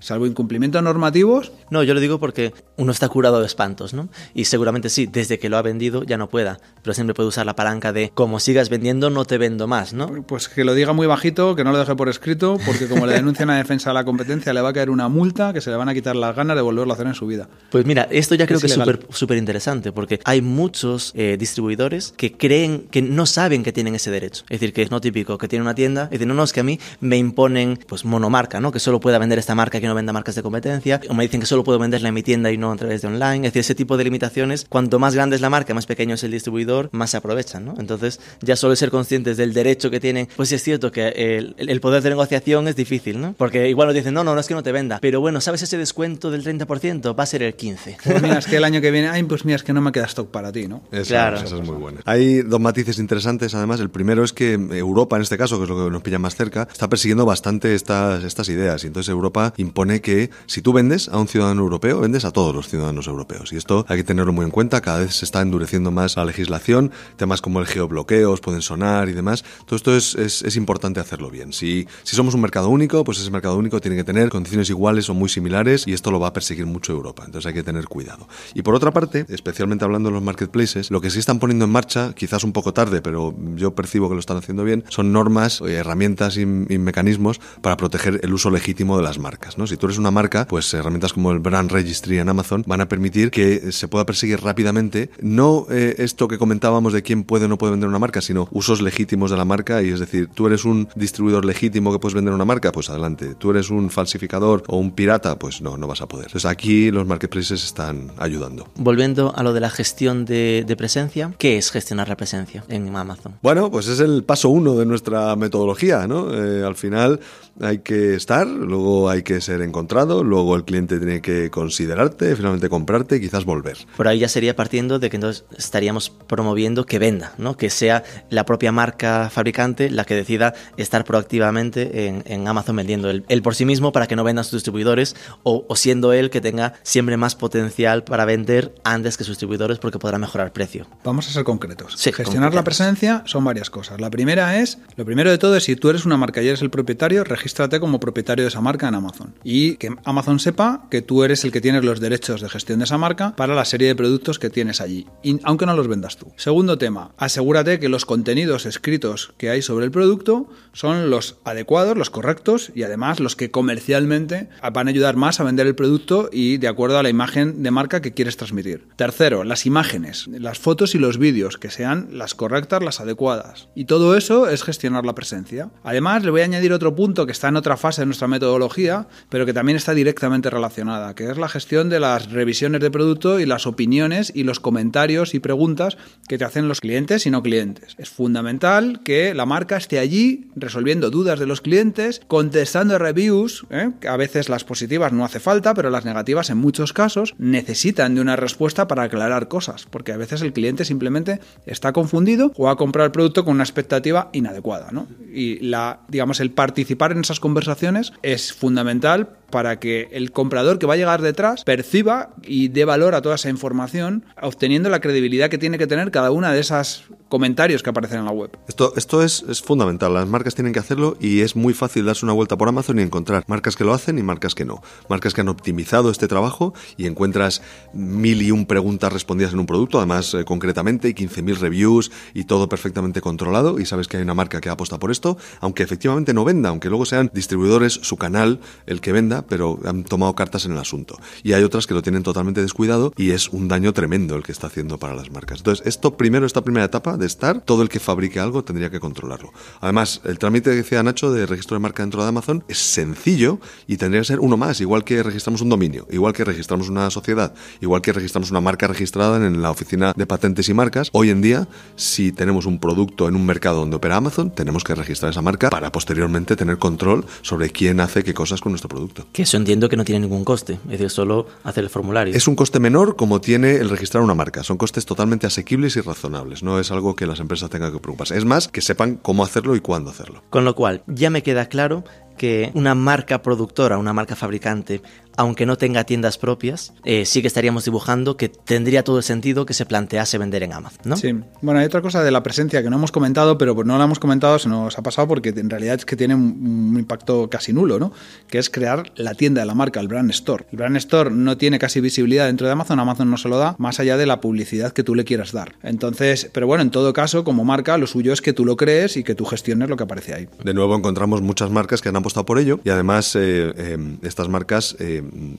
[0.00, 1.52] Salvo incumplimientos normativos.
[1.70, 4.08] No, yo lo digo porque uno está curado de espantos, ¿no?
[4.34, 7.46] Y seguramente sí, desde que lo ha vendido ya no pueda, pero siempre puede usar
[7.46, 10.22] la palanca de como sigas vendiendo no te vendo más, ¿no?
[10.26, 13.14] Pues que lo diga muy bajito, que no lo deje por escrito, porque como le
[13.14, 15.76] denuncian a defensa de la competencia le va a caer una multa que se le
[15.76, 17.48] van a quitar las ganas de volverlo a hacer en su vida.
[17.70, 18.78] Pues mira, esto ya creo que es
[19.10, 24.10] súper interesante, porque hay muchos eh, distribuidores que creen que no saben que tienen ese
[24.10, 24.44] derecho.
[24.44, 26.52] Es decir, que es no típico, que tiene una tienda y dicen, no, no, es
[26.52, 28.72] que a mí me imponen pues monomarca, ¿no?
[28.72, 31.40] Que solo pueda vender esta marca que no venda marcas de competencia, o me dicen
[31.40, 33.46] que solo puedo venderla en mi tienda y no a través de online.
[33.46, 36.24] Es decir, ese tipo de limitaciones, cuanto más grande es la marca, más pequeño es
[36.24, 37.74] el distribuidor, más se aprovechan, ¿no?
[37.78, 41.80] Entonces, ya solo ser conscientes del derecho que tienen, pues es cierto que el, el
[41.80, 43.34] poder de negociación es difícil, ¿no?
[43.36, 45.62] Porque igual nos dicen, no, no, no es que no te venda, pero bueno, ¿sabes
[45.62, 47.18] ese descuento del 30%?
[47.18, 47.96] Va a ser el 15%.
[48.04, 49.92] Pues mira, es que el año que viene, ay, pues mira, es que no me
[49.92, 50.82] queda stock para ti, ¿no?
[50.92, 51.38] Eso, claro.
[51.38, 52.00] Eso es muy bueno.
[52.04, 53.80] Hay dos matices interesantes, además.
[53.80, 56.36] El primero es que Europa, en este caso, que es lo que nos pilla más
[56.36, 58.84] cerca, está persiguiendo bastante estas, estas ideas.
[58.84, 62.52] Y entonces Europa impone que si tú vendes a un ciudadano europeo, vendes a todos
[62.54, 63.52] los ciudadanos europeos.
[63.52, 64.80] Y esto hay que tenerlo muy en cuenta.
[64.80, 66.90] Cada vez se está endureciendo más la legislación.
[67.16, 69.44] Temas como el geobloqueos pueden sonar y demás.
[69.66, 71.52] Todo esto es, es, es importante hacerlo bien.
[71.52, 75.08] Si, si somos un mercado único, pues ese mercado único tiene que tener condiciones iguales
[75.10, 77.22] o muy similares y esto lo va a perseguir mucho Europa.
[77.24, 78.26] Entonces hay que tener cuidado.
[78.54, 81.70] Y por otra parte, especialmente hablando de los marketplaces, lo que sí están poniendo en
[81.70, 85.60] marcha, quizás un poco tarde, pero yo percibo que lo están haciendo bien, son normas,
[85.60, 89.56] eh, herramientas y, y mecanismos para proteger el uso legítimo de las marcas.
[89.56, 89.67] ¿no?
[89.68, 92.88] Si tú eres una marca, pues herramientas como el Brand Registry en Amazon van a
[92.88, 97.48] permitir que se pueda perseguir rápidamente no eh, esto que comentábamos de quién puede o
[97.48, 100.46] no puede vender una marca, sino usos legítimos de la marca y es decir, tú
[100.46, 103.34] eres un distribuidor legítimo que puedes vender una marca, pues adelante.
[103.34, 106.26] Tú eres un falsificador o un pirata, pues no, no vas a poder.
[106.26, 108.68] Entonces aquí los marketplaces están ayudando.
[108.76, 112.94] Volviendo a lo de la gestión de, de presencia, ¿qué es gestionar la presencia en
[112.96, 113.34] Amazon?
[113.42, 116.32] Bueno, pues es el paso uno de nuestra metodología, ¿no?
[116.32, 117.20] Eh, al final
[117.60, 122.68] hay que estar, luego hay que ser encontrado, luego el cliente tiene que considerarte, finalmente
[122.68, 123.78] comprarte y quizás volver.
[123.96, 127.56] Por ahí ya sería partiendo de que entonces estaríamos promoviendo que venda, ¿no?
[127.56, 133.10] que sea la propia marca fabricante la que decida estar proactivamente en, en Amazon vendiendo
[133.10, 136.30] él, él, por sí mismo para que no vendan sus distribuidores o, o, siendo él
[136.30, 140.86] que tenga siempre más potencial para vender antes que sus distribuidores porque podrá mejorar precio.
[141.04, 141.94] Vamos a ser concretos.
[141.96, 142.54] Sí, Gestionar concretos.
[142.54, 144.00] la presencia son varias cosas.
[144.00, 146.62] La primera es, lo primero de todo es si tú eres una marca y eres
[146.62, 149.34] el propietario, regístrate como propietario de esa marca en Amazon.
[149.50, 152.84] Y que Amazon sepa que tú eres el que tienes los derechos de gestión de
[152.84, 155.06] esa marca para la serie de productos que tienes allí,
[155.42, 156.26] aunque no los vendas tú.
[156.36, 161.96] Segundo tema, asegúrate que los contenidos escritos que hay sobre el producto son los adecuados,
[161.96, 166.28] los correctos y además los que comercialmente van a ayudar más a vender el producto
[166.30, 168.86] y de acuerdo a la imagen de marca que quieres transmitir.
[168.96, 173.70] Tercero, las imágenes, las fotos y los vídeos que sean las correctas, las adecuadas.
[173.74, 175.70] Y todo eso es gestionar la presencia.
[175.84, 179.08] Además, le voy a añadir otro punto que está en otra fase de nuestra metodología,
[179.46, 183.46] que también está directamente relacionada, que es la gestión de las revisiones de producto y
[183.46, 185.96] las opiniones y los comentarios y preguntas
[186.28, 187.94] que te hacen los clientes y no clientes.
[187.98, 193.90] Es fundamental que la marca esté allí resolviendo dudas de los clientes, contestando reviews, ¿eh?
[194.08, 198.20] a veces las positivas no hace falta, pero las negativas en muchos casos necesitan de
[198.20, 202.76] una respuesta para aclarar cosas, porque a veces el cliente simplemente está confundido o ha
[202.76, 204.90] comprado el producto con una expectativa inadecuada.
[205.32, 210.78] Y la, digamos, el participar en esas conversaciones es fundamental Tal para que el comprador
[210.78, 215.00] que va a llegar detrás perciba y dé valor a toda esa información, obteniendo la
[215.00, 218.56] credibilidad que tiene que tener cada una de esas comentarios que aparecen en la web.
[218.68, 222.24] Esto, esto es, es, fundamental, las marcas tienen que hacerlo y es muy fácil darse
[222.24, 224.82] una vuelta por Amazon y encontrar marcas que lo hacen y marcas que no.
[225.08, 229.66] Marcas que han optimizado este trabajo y encuentras mil y un preguntas respondidas en un
[229.66, 234.22] producto, además eh, concretamente, y 15.000 reviews y todo perfectamente controlado y sabes que hay
[234.22, 238.16] una marca que apuesta por esto, aunque efectivamente no venda, aunque luego sean distribuidores, su
[238.16, 241.18] canal, el que venda, pero han tomado cartas en el asunto.
[241.42, 244.52] Y hay otras que lo tienen totalmente descuidado y es un daño tremendo el que
[244.52, 245.58] está haciendo para las marcas.
[245.58, 249.00] Entonces, esto primero, esta primera etapa de estar, todo el que fabrique algo tendría que
[249.00, 249.52] controlarlo.
[249.80, 253.60] Además, el trámite que decía Nacho de registro de marca dentro de Amazon es sencillo
[253.86, 257.10] y tendría que ser uno más, igual que registramos un dominio, igual que registramos una
[257.10, 261.10] sociedad, igual que registramos una marca registrada en la oficina de patentes y marcas.
[261.12, 264.94] Hoy en día, si tenemos un producto en un mercado donde opera Amazon, tenemos que
[264.94, 269.26] registrar esa marca para posteriormente tener control sobre quién hace qué cosas con nuestro producto.
[269.32, 272.34] Que eso entiendo que no tiene ningún coste, es decir, solo hacer el formulario.
[272.34, 274.62] Es un coste menor como tiene el registrar una marca.
[274.64, 276.62] Son costes totalmente asequibles y razonables.
[276.62, 278.36] No es algo que las empresas tengan que preocuparse.
[278.36, 280.42] Es más, que sepan cómo hacerlo y cuándo hacerlo.
[280.50, 282.04] Con lo cual, ya me queda claro
[282.38, 285.02] que una marca productora, una marca fabricante,
[285.38, 289.66] aunque no tenga tiendas propias, eh, sí que estaríamos dibujando que tendría todo el sentido
[289.66, 291.16] que se plantease vender en Amazon, ¿no?
[291.16, 291.32] Sí.
[291.62, 294.04] Bueno, hay otra cosa de la presencia que no hemos comentado, pero pues no la
[294.04, 297.72] hemos comentado, se nos ha pasado porque en realidad es que tiene un, impacto casi
[297.72, 298.12] nulo, ¿no?
[298.48, 300.66] Que es crear la tienda de la marca, el brand store.
[300.72, 303.76] El brand store no tiene casi visibilidad dentro de Amazon, Amazon no se lo da,
[303.78, 305.76] más allá de la publicidad que tú le quieras dar.
[305.84, 309.16] Entonces, pero bueno, en todo caso, como marca, lo suyo es que tú lo crees
[309.16, 310.48] y que tú gestiones lo que aparece ahí.
[310.64, 314.48] De nuevo encontramos muchas marcas que han apostado por ello y además eh, eh, estas
[314.48, 314.96] marcas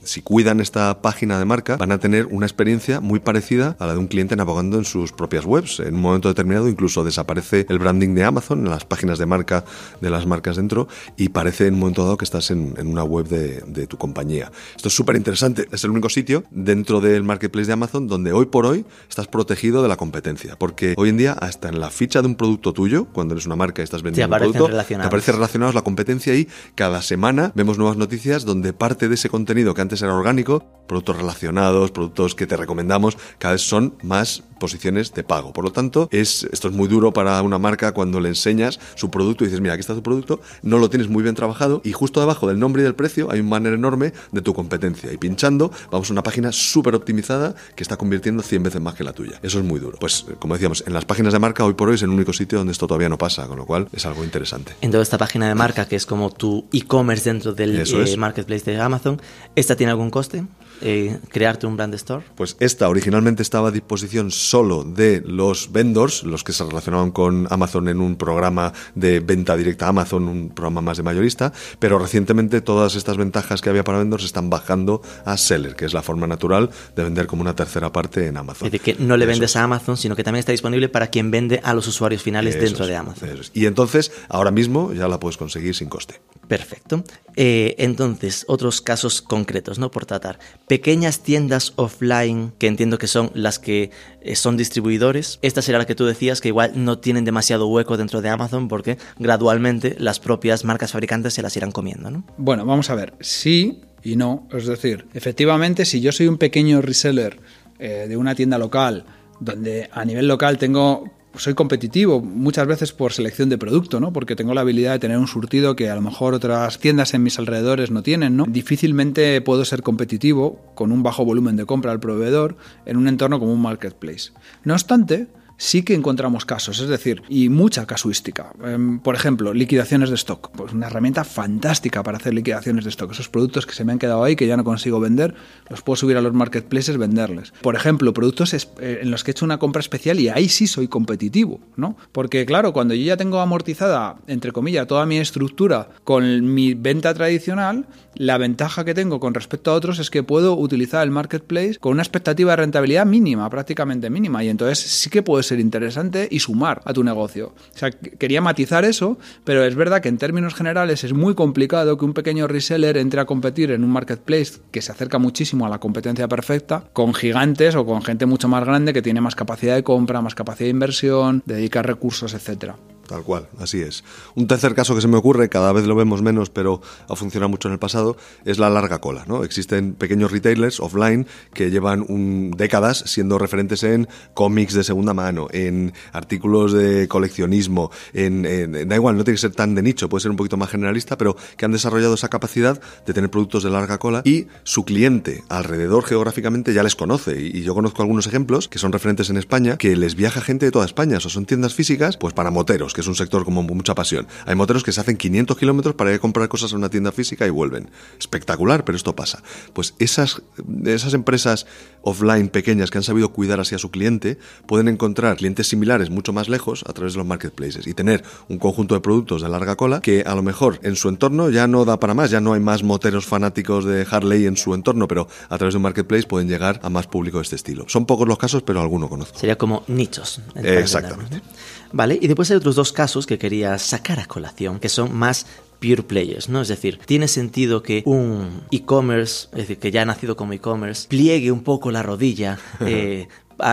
[0.04, 3.92] si cuidan esta página de marca, van a tener una experiencia muy parecida a la
[3.94, 5.80] de un cliente navegando en sus propias webs.
[5.80, 9.64] En un momento determinado incluso desaparece el branding de Amazon en las páginas de marca
[10.00, 13.26] de las marcas dentro y parece en un momento dado que estás en, una web
[13.26, 14.50] de, de, tu compañía.
[14.76, 15.66] Esto es súper interesante.
[15.72, 19.82] Es el único sitio dentro del marketplace de Amazon donde hoy por hoy estás protegido
[19.82, 20.56] de la competencia.
[20.56, 23.56] Porque hoy en día, hasta en la ficha de un producto tuyo, cuando eres una
[23.56, 27.78] marca y estás vendiendo un producto, te aparece relacionados la competencia y cada semana vemos
[27.78, 32.46] nuevas noticias donde parte de ese contenido que antes era orgánico, productos relacionados, productos que
[32.48, 35.52] te recomendamos, cada vez son más posiciones de pago.
[35.52, 39.10] Por lo tanto, es, esto es muy duro para una marca cuando le enseñas su
[39.10, 41.92] producto y dices, mira, aquí está tu producto, no lo tienes muy bien trabajado y
[41.92, 45.16] justo debajo del nombre y del precio hay un banner enorme de tu competencia y
[45.16, 49.12] pinchando vamos a una página súper optimizada que está convirtiendo 100 veces más que la
[49.12, 49.38] tuya.
[49.42, 49.96] Eso es muy duro.
[49.98, 52.58] Pues como decíamos, en las páginas de marca hoy por hoy es el único sitio
[52.58, 54.74] donde esto todavía no pasa, con lo cual es algo interesante.
[54.80, 58.70] En toda esta página de marca que es como tu e-commerce dentro del eh, marketplace
[58.70, 59.20] de Amazon,
[59.54, 60.44] ¿esta tiene algún coste?
[60.80, 62.24] Eh, crearte un brand store?
[62.34, 67.46] Pues esta originalmente estaba a disposición solo de los vendors, los que se relacionaban con
[67.50, 71.98] Amazon en un programa de venta directa a Amazon, un programa más de mayorista, pero
[71.98, 76.02] recientemente todas estas ventajas que había para vendors están bajando a seller, que es la
[76.02, 78.66] forma natural de vender como una tercera parte en Amazon.
[78.66, 81.30] Es decir, que no le vendes a Amazon, sino que también está disponible para quien
[81.30, 83.28] vende a los usuarios finales dentro de Amazon.
[83.54, 86.20] Y entonces, ahora mismo ya la puedes conseguir sin coste.
[86.48, 87.04] Perfecto.
[87.36, 89.90] Eh, entonces, otros casos concretos, ¿no?
[89.90, 90.38] Por tratar.
[90.70, 95.40] Pequeñas tiendas offline, que entiendo que son las que eh, son distribuidores.
[95.42, 98.68] Esta será la que tú decías que igual no tienen demasiado hueco dentro de Amazon
[98.68, 102.22] porque gradualmente las propias marcas fabricantes se las irán comiendo, ¿no?
[102.36, 103.14] Bueno, vamos a ver.
[103.18, 104.46] Sí y no.
[104.52, 107.40] Es decir, efectivamente, si yo soy un pequeño reseller
[107.80, 109.06] eh, de una tienda local,
[109.40, 114.12] donde a nivel local tengo soy competitivo muchas veces por selección de producto, ¿no?
[114.12, 117.22] Porque tengo la habilidad de tener un surtido que a lo mejor otras tiendas en
[117.22, 118.44] mis alrededores no tienen, ¿no?
[118.46, 123.38] Difícilmente puedo ser competitivo con un bajo volumen de compra al proveedor en un entorno
[123.38, 124.32] como un marketplace.
[124.64, 125.28] No obstante,
[125.60, 128.52] sí que encontramos casos, es decir, y mucha casuística.
[128.64, 130.50] Em, por ejemplo, liquidaciones de stock.
[130.56, 133.12] Pues una herramienta fantástica para hacer liquidaciones de stock.
[133.12, 135.34] Esos productos que se me han quedado ahí, que ya no consigo vender,
[135.68, 137.52] los puedo subir a los marketplaces, venderles.
[137.60, 140.66] Por ejemplo, productos eh, en los que he hecho una compra especial y ahí sí
[140.66, 141.96] soy competitivo, ¿no?
[142.10, 147.12] Porque claro, cuando yo ya tengo amortizada, entre comillas, toda mi estructura con mi venta
[147.12, 151.76] tradicional, la ventaja que tengo con respecto a otros es que puedo utilizar el marketplace
[151.78, 156.28] con una expectativa de rentabilidad mínima, prácticamente mínima, y entonces sí que puede ser interesante
[156.30, 157.54] y sumar a tu negocio.
[157.74, 161.98] O sea, quería matizar eso, pero es verdad que en términos generales es muy complicado
[161.98, 165.68] que un pequeño reseller entre a competir en un marketplace que se acerca muchísimo a
[165.68, 169.74] la competencia perfecta con gigantes o con gente mucho más grande que tiene más capacidad
[169.74, 172.76] de compra, más capacidad de inversión, dedicar recursos, etcétera.
[173.10, 174.04] Tal cual, así es.
[174.36, 177.48] Un tercer caso que se me ocurre, cada vez lo vemos menos, pero ha funcionado
[177.48, 179.24] mucho en el pasado, es la larga cola.
[179.26, 179.42] ¿no?
[179.42, 185.48] Existen pequeños retailers offline que llevan un, décadas siendo referentes en cómics de segunda mano,
[185.50, 190.22] en artículos de coleccionismo, en, da igual, no tiene que ser tan de nicho, puede
[190.22, 193.70] ser un poquito más generalista, pero que han desarrollado esa capacidad de tener productos de
[193.70, 197.42] larga cola y su cliente alrededor geográficamente ya les conoce.
[197.42, 200.70] Y, yo conozco algunos ejemplos que son referentes en España, que les viaja gente de
[200.70, 204.26] toda España, o son tiendas físicas, pues para moteros, es un sector como mucha pasión.
[204.46, 207.12] Hay moteros que se hacen 500 kilómetros para ir a comprar cosas a una tienda
[207.12, 207.90] física y vuelven.
[208.18, 209.42] Espectacular, pero esto pasa.
[209.72, 210.42] Pues esas,
[210.84, 211.66] esas empresas
[212.02, 216.32] offline pequeñas que han sabido cuidar así a su cliente pueden encontrar clientes similares mucho
[216.32, 219.76] más lejos a través de los marketplaces y tener un conjunto de productos de larga
[219.76, 222.54] cola que a lo mejor en su entorno ya no da para más, ya no
[222.54, 226.24] hay más moteros fanáticos de Harley en su entorno, pero a través de un marketplace
[226.24, 227.84] pueden llegar a más público de este estilo.
[227.88, 229.38] Son pocos los casos, pero alguno conozco.
[229.38, 230.40] Sería como nichos.
[230.54, 231.42] Exactamente.
[231.92, 235.46] Vale, y después hay otros dos casos que quería sacar a colación, que son más
[235.80, 236.60] pure players, ¿no?
[236.60, 241.08] Es decir, tiene sentido que un e-commerce, es decir, que ya ha nacido como e-commerce,
[241.08, 243.28] pliegue un poco la rodilla eh,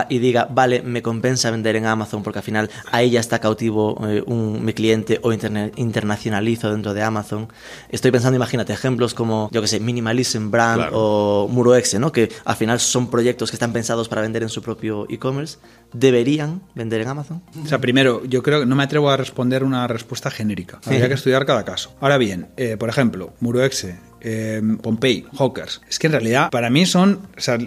[0.08, 3.98] y diga, vale, me compensa vender en Amazon porque al final ahí ya está cautivo
[4.06, 7.48] eh, un, mi cliente o internacionalizo dentro de Amazon.
[7.90, 12.12] Estoy pensando, imagínate, ejemplos como, yo que sé, Minimalism Brand o Muroexe, ¿no?
[12.12, 15.58] Que al final son proyectos que están pensados para vender en su propio e-commerce.
[15.92, 17.42] ¿Deberían vender en Amazon?
[17.64, 20.80] O sea, primero, yo creo que no me atrevo a responder una respuesta genérica.
[20.84, 21.94] Habría que estudiar cada caso.
[22.00, 25.80] Ahora bien, eh, por ejemplo, Muroexe eh, Pompey, Hawkers.
[25.88, 27.58] Es que en realidad para mí son, o sea,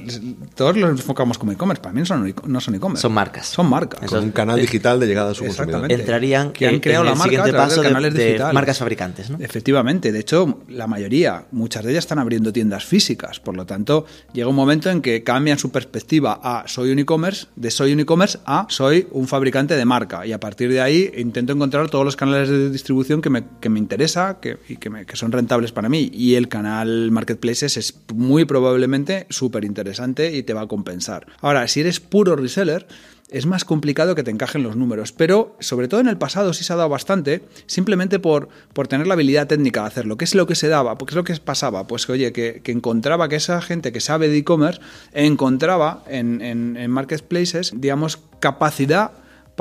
[0.56, 3.02] todos los enfocamos como e-commerce, para mí son, no son e-commerce.
[3.02, 3.48] Son marcas.
[3.48, 4.10] Son marcas.
[4.10, 5.92] Con un canal digital de llegada a su consumidor.
[5.92, 8.54] Entrarían que han creado la marca siguiente paso de, canales de, digitales.
[8.54, 9.38] marcas fabricantes, ¿no?
[9.40, 14.06] Efectivamente, de hecho, la mayoría, muchas de ellas están abriendo tiendas físicas, por lo tanto,
[14.34, 18.00] llega un momento en que cambian su perspectiva a soy un e-commerce, de soy un
[18.00, 22.06] e-commerce a soy un fabricante de marca y a partir de ahí intento encontrar todos
[22.06, 25.32] los canales de distribución que me, que me interesa que, y que, me, que son
[25.32, 30.62] rentables para mí y el canal marketplaces es muy probablemente súper interesante y te va
[30.62, 31.28] a compensar.
[31.42, 32.88] Ahora, si eres puro reseller,
[33.32, 36.66] es más complicado que te encajen los números, pero sobre todo en el pasado sí
[36.66, 40.18] se ha dado bastante, simplemente por, por tener la habilidad técnica de hacerlo.
[40.18, 40.98] ¿Qué es lo que se daba?
[40.98, 41.88] ¿Qué es lo que pasaba?
[41.88, 44.82] Pues que, oye, que, encontraba que esa gente que sabe de e-commerce
[45.14, 49.12] encontraba en, en, en marketplaces, digamos, capacidad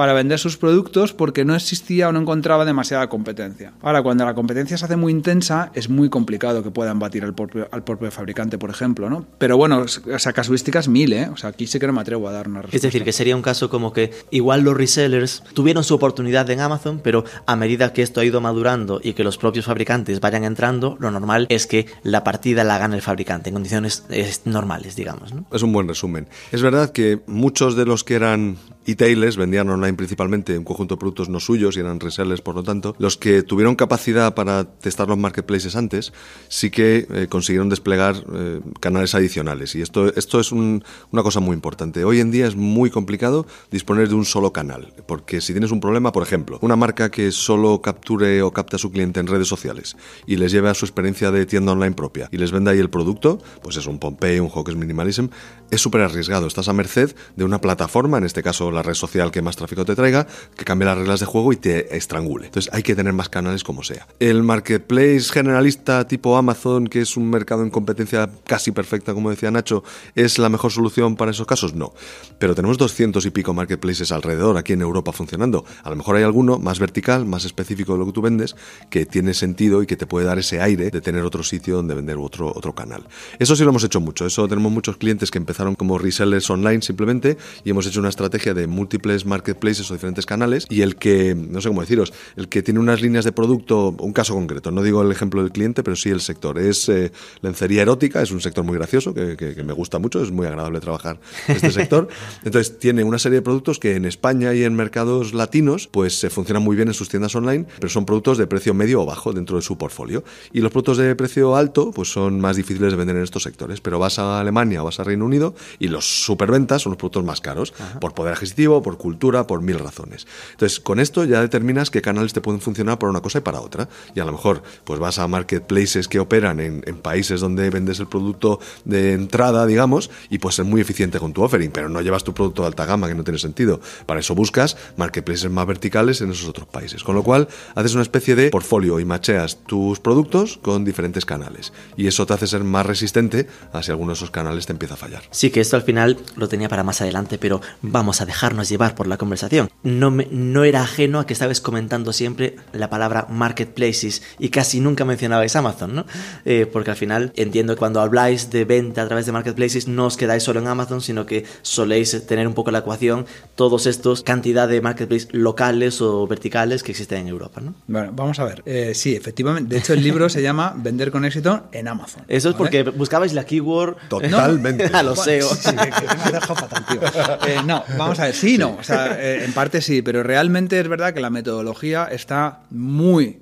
[0.00, 3.74] para vender sus productos porque no existía o no encontraba demasiada competencia.
[3.82, 7.34] Ahora, cuando la competencia se hace muy intensa, es muy complicado que puedan batir al
[7.34, 9.26] propio, al propio fabricante, por ejemplo, ¿no?
[9.36, 11.28] Pero bueno, o sea, casuísticas mil, ¿eh?
[11.30, 12.76] O sea, aquí sí que no me atrevo a dar una respuesta.
[12.76, 16.60] Es decir, que sería un caso como que igual los resellers tuvieron su oportunidad en
[16.60, 20.44] Amazon, pero a medida que esto ha ido madurando y que los propios fabricantes vayan
[20.44, 24.04] entrando, lo normal es que la partida la gane el fabricante en condiciones
[24.46, 25.44] normales, digamos, ¿no?
[25.52, 26.26] Es un buen resumen.
[26.52, 28.56] Es verdad que muchos de los que eran
[28.92, 32.62] e-tailers vendían online principalmente un conjunto de productos no suyos y eran resellers, por lo
[32.62, 32.94] tanto.
[32.98, 36.12] Los que tuvieron capacidad para testar los marketplaces antes
[36.48, 39.74] sí que eh, consiguieron desplegar eh, canales adicionales.
[39.74, 40.82] Y esto, esto es una
[41.22, 42.04] cosa muy importante.
[42.04, 45.80] Hoy en día es muy complicado disponer de un solo canal, porque si tienes un
[45.80, 49.48] problema, por ejemplo, una marca que solo capture o capta a su cliente en redes
[49.48, 52.78] sociales y les lleve a su experiencia de tienda online propia y les venda ahí
[52.78, 55.26] el producto, pues es un Pompey, un Hawkers Minimalism,
[55.70, 56.46] es súper arriesgado.
[56.46, 59.84] Estás a merced de una plataforma, en este caso la red social que más tráfico
[59.84, 62.46] te traiga, que cambie las reglas de juego y te estrangule.
[62.46, 64.06] Entonces hay que tener más canales como sea.
[64.18, 69.50] El marketplace generalista tipo Amazon, que es un mercado en competencia casi perfecta, como decía
[69.50, 71.74] Nacho, ¿es la mejor solución para esos casos?
[71.74, 71.92] No.
[72.38, 75.64] Pero tenemos 200 y pico marketplaces alrededor aquí en Europa funcionando.
[75.82, 78.56] A lo mejor hay alguno más vertical, más específico de lo que tú vendes,
[78.90, 81.94] que tiene sentido y que te puede dar ese aire de tener otro sitio donde
[81.94, 83.06] vender otro, otro canal.
[83.38, 84.26] Eso sí lo hemos hecho mucho.
[84.26, 88.54] Eso tenemos muchos clientes que empezaron como resellers online simplemente y hemos hecho una estrategia
[88.54, 92.62] de múltiples marketplaces o diferentes canales y el que, no sé cómo deciros, el que
[92.62, 95.96] tiene unas líneas de producto, un caso concreto, no digo el ejemplo del cliente, pero
[95.96, 96.58] sí el sector.
[96.58, 100.30] Es eh, lencería erótica, es un sector muy gracioso, que, que, me gusta mucho, es
[100.30, 102.08] muy agradable trabajar en este sector.
[102.44, 106.30] Entonces tiene una serie de productos que en España y en mercados latinos pues se
[106.30, 109.32] funcionan muy bien en sus tiendas online, pero son productos de precio medio o bajo
[109.32, 110.24] dentro de su portfolio.
[110.52, 113.80] Y los productos de precio alto pues son más difíciles de vender en estos sectores,
[113.80, 117.24] pero vas a Alemania o vas a Reino Unido y los superventas son los productos
[117.24, 120.26] más caros, por poder adquisitivo, por cultura, por mil razones.
[120.52, 123.60] Entonces, con esto ya determinas qué canales te pueden funcionar para una cosa y para
[123.60, 123.88] otra.
[124.14, 128.00] Y a lo mejor pues vas a marketplaces que operan en, en países donde vendes
[128.00, 132.00] el producto de entrada, digamos, y pues ser muy eficiente con tu offering, pero no
[132.02, 133.80] llevas tu producto de alta gama, que no tiene sentido.
[134.06, 137.02] Para eso buscas marketplaces más verticales en esos otros países.
[137.02, 141.72] Con lo cual, haces una especie de portfolio y macheas tus productos con diferentes canales.
[141.96, 144.94] Y eso te hace ser más resistente a si alguno de esos canales te empieza
[144.94, 145.22] a fallar.
[145.30, 148.94] Sí, que esto al final lo tenía para más adelante, pero vamos a dejarnos llevar
[148.94, 149.70] por la conversación.
[149.82, 154.80] No, me, no era ajeno a que estabas comentando siempre la palabra marketplaces y casi
[154.80, 156.06] nunca mencionabais Amazon, ¿no?
[156.46, 160.06] Eh, porque al final entiendo que cuando habláis de venta a través de marketplaces no
[160.06, 163.26] os quedáis solo en Amazon, sino que soléis tener un poco la ecuación
[163.56, 167.74] todos estos cantidad de marketplaces locales o verticales que existen en Europa, ¿no?
[167.88, 168.62] Bueno, vamos a ver.
[168.64, 169.74] Eh, sí, efectivamente.
[169.74, 172.24] De hecho, el libro se llama Vender con éxito en Amazon.
[172.26, 175.46] Eso es porque buscabais la keyword totalmente a los SEO.
[175.54, 177.00] Sí, me fatal, tío.
[177.46, 178.29] Eh, no, vamos a ver.
[178.32, 178.76] Sí, no.
[178.78, 183.40] O sea, eh, en parte sí, pero realmente es verdad que la metodología está muy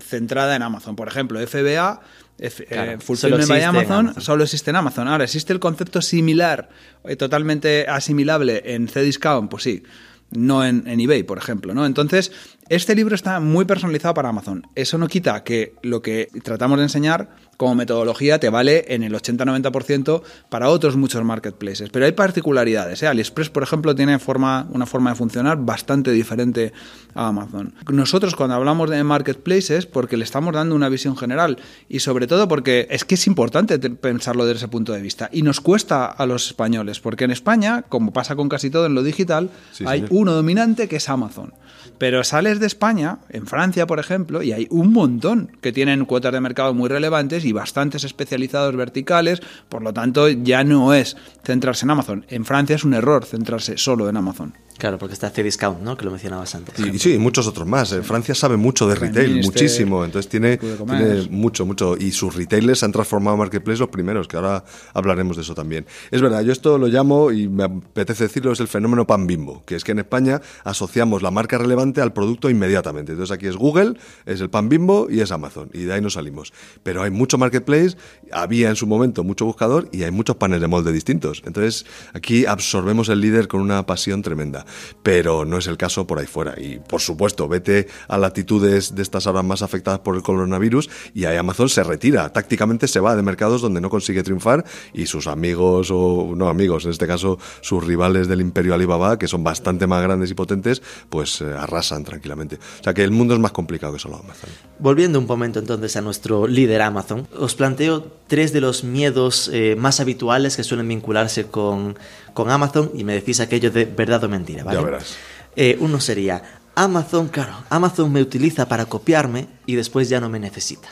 [0.00, 0.96] centrada en Amazon.
[0.96, 2.00] Por ejemplo, FBA
[2.38, 5.06] eh, Fulfillment by Amazon, solo existe en Amazon.
[5.06, 6.68] Ahora, ¿existe el concepto similar,
[7.04, 9.48] eh, totalmente asimilable en Cdiscount?
[9.48, 9.84] Pues sí,
[10.30, 11.74] no en, en, eBay, por ejemplo.
[11.74, 11.86] ¿no?
[11.86, 12.32] Entonces,
[12.68, 14.66] este libro está muy personalizado para Amazon.
[14.74, 19.14] Eso no quita que lo que tratamos de enseñar como metodología te vale en el
[19.14, 21.90] 80-90% para otros muchos marketplaces.
[21.90, 23.02] Pero hay particularidades.
[23.02, 23.06] ¿eh?
[23.06, 26.72] AliExpress, por ejemplo, tiene forma, una forma de funcionar bastante diferente
[27.14, 27.74] a Amazon.
[27.90, 32.48] Nosotros cuando hablamos de marketplaces, porque le estamos dando una visión general y sobre todo
[32.48, 35.28] porque es que es importante pensarlo desde ese punto de vista.
[35.32, 38.94] Y nos cuesta a los españoles, porque en España, como pasa con casi todo en
[38.94, 39.50] lo digital,
[39.86, 41.52] hay uno dominante que es Amazon.
[41.98, 46.32] Pero sales de España, en Francia, por ejemplo, y hay un montón que tienen cuotas
[46.32, 51.86] de mercado muy relevantes y bastantes especializados verticales, por lo tanto ya no es centrarse
[51.86, 52.26] en Amazon.
[52.28, 54.54] En Francia es un error centrarse solo en Amazon.
[54.78, 55.96] Claro, porque está C-Discount, ¿no?
[55.96, 56.78] Que lo mencionabas antes.
[56.78, 57.92] Y, sí, muchos otros más.
[57.92, 60.04] En Francia sabe mucho de retail, muchísimo.
[60.04, 61.96] Entonces tiene, tiene, mucho, mucho.
[61.96, 65.86] Y sus retailers han transformado Marketplace los primeros, que ahora hablaremos de eso también.
[66.10, 69.62] Es verdad, yo esto lo llamo, y me apetece decirlo, es el fenómeno pan bimbo,
[69.64, 73.12] que es que en España asociamos la marca relevante al producto inmediatamente.
[73.12, 73.94] Entonces aquí es Google,
[74.26, 75.70] es el pan bimbo y es Amazon.
[75.72, 76.52] Y de ahí nos salimos.
[76.82, 77.96] Pero hay mucho Marketplace,
[78.32, 81.42] había en su momento mucho buscador y hay muchos panes de molde distintos.
[81.46, 84.63] Entonces aquí absorbemos el líder con una pasión tremenda
[85.02, 86.54] pero no es el caso por ahí fuera.
[86.56, 91.24] Y por supuesto, vete a latitudes de estas áreas más afectadas por el coronavirus y
[91.24, 95.26] ahí Amazon se retira, tácticamente se va de mercados donde no consigue triunfar y sus
[95.26, 99.86] amigos o no amigos, en este caso sus rivales del imperio Alibaba, que son bastante
[99.86, 102.56] más grandes y potentes, pues eh, arrasan tranquilamente.
[102.80, 104.50] O sea que el mundo es más complicado que solo Amazon.
[104.78, 109.76] Volviendo un momento entonces a nuestro líder Amazon, os planteo tres de los miedos eh,
[109.78, 111.96] más habituales que suelen vincularse con
[112.34, 114.78] con Amazon y me decís aquello de verdad o mentira, ¿vale?
[114.78, 115.16] Ya verás.
[115.56, 116.42] Eh, uno sería,
[116.74, 120.88] Amazon, claro, Amazon me utiliza para copiarme y después ya no me necesita.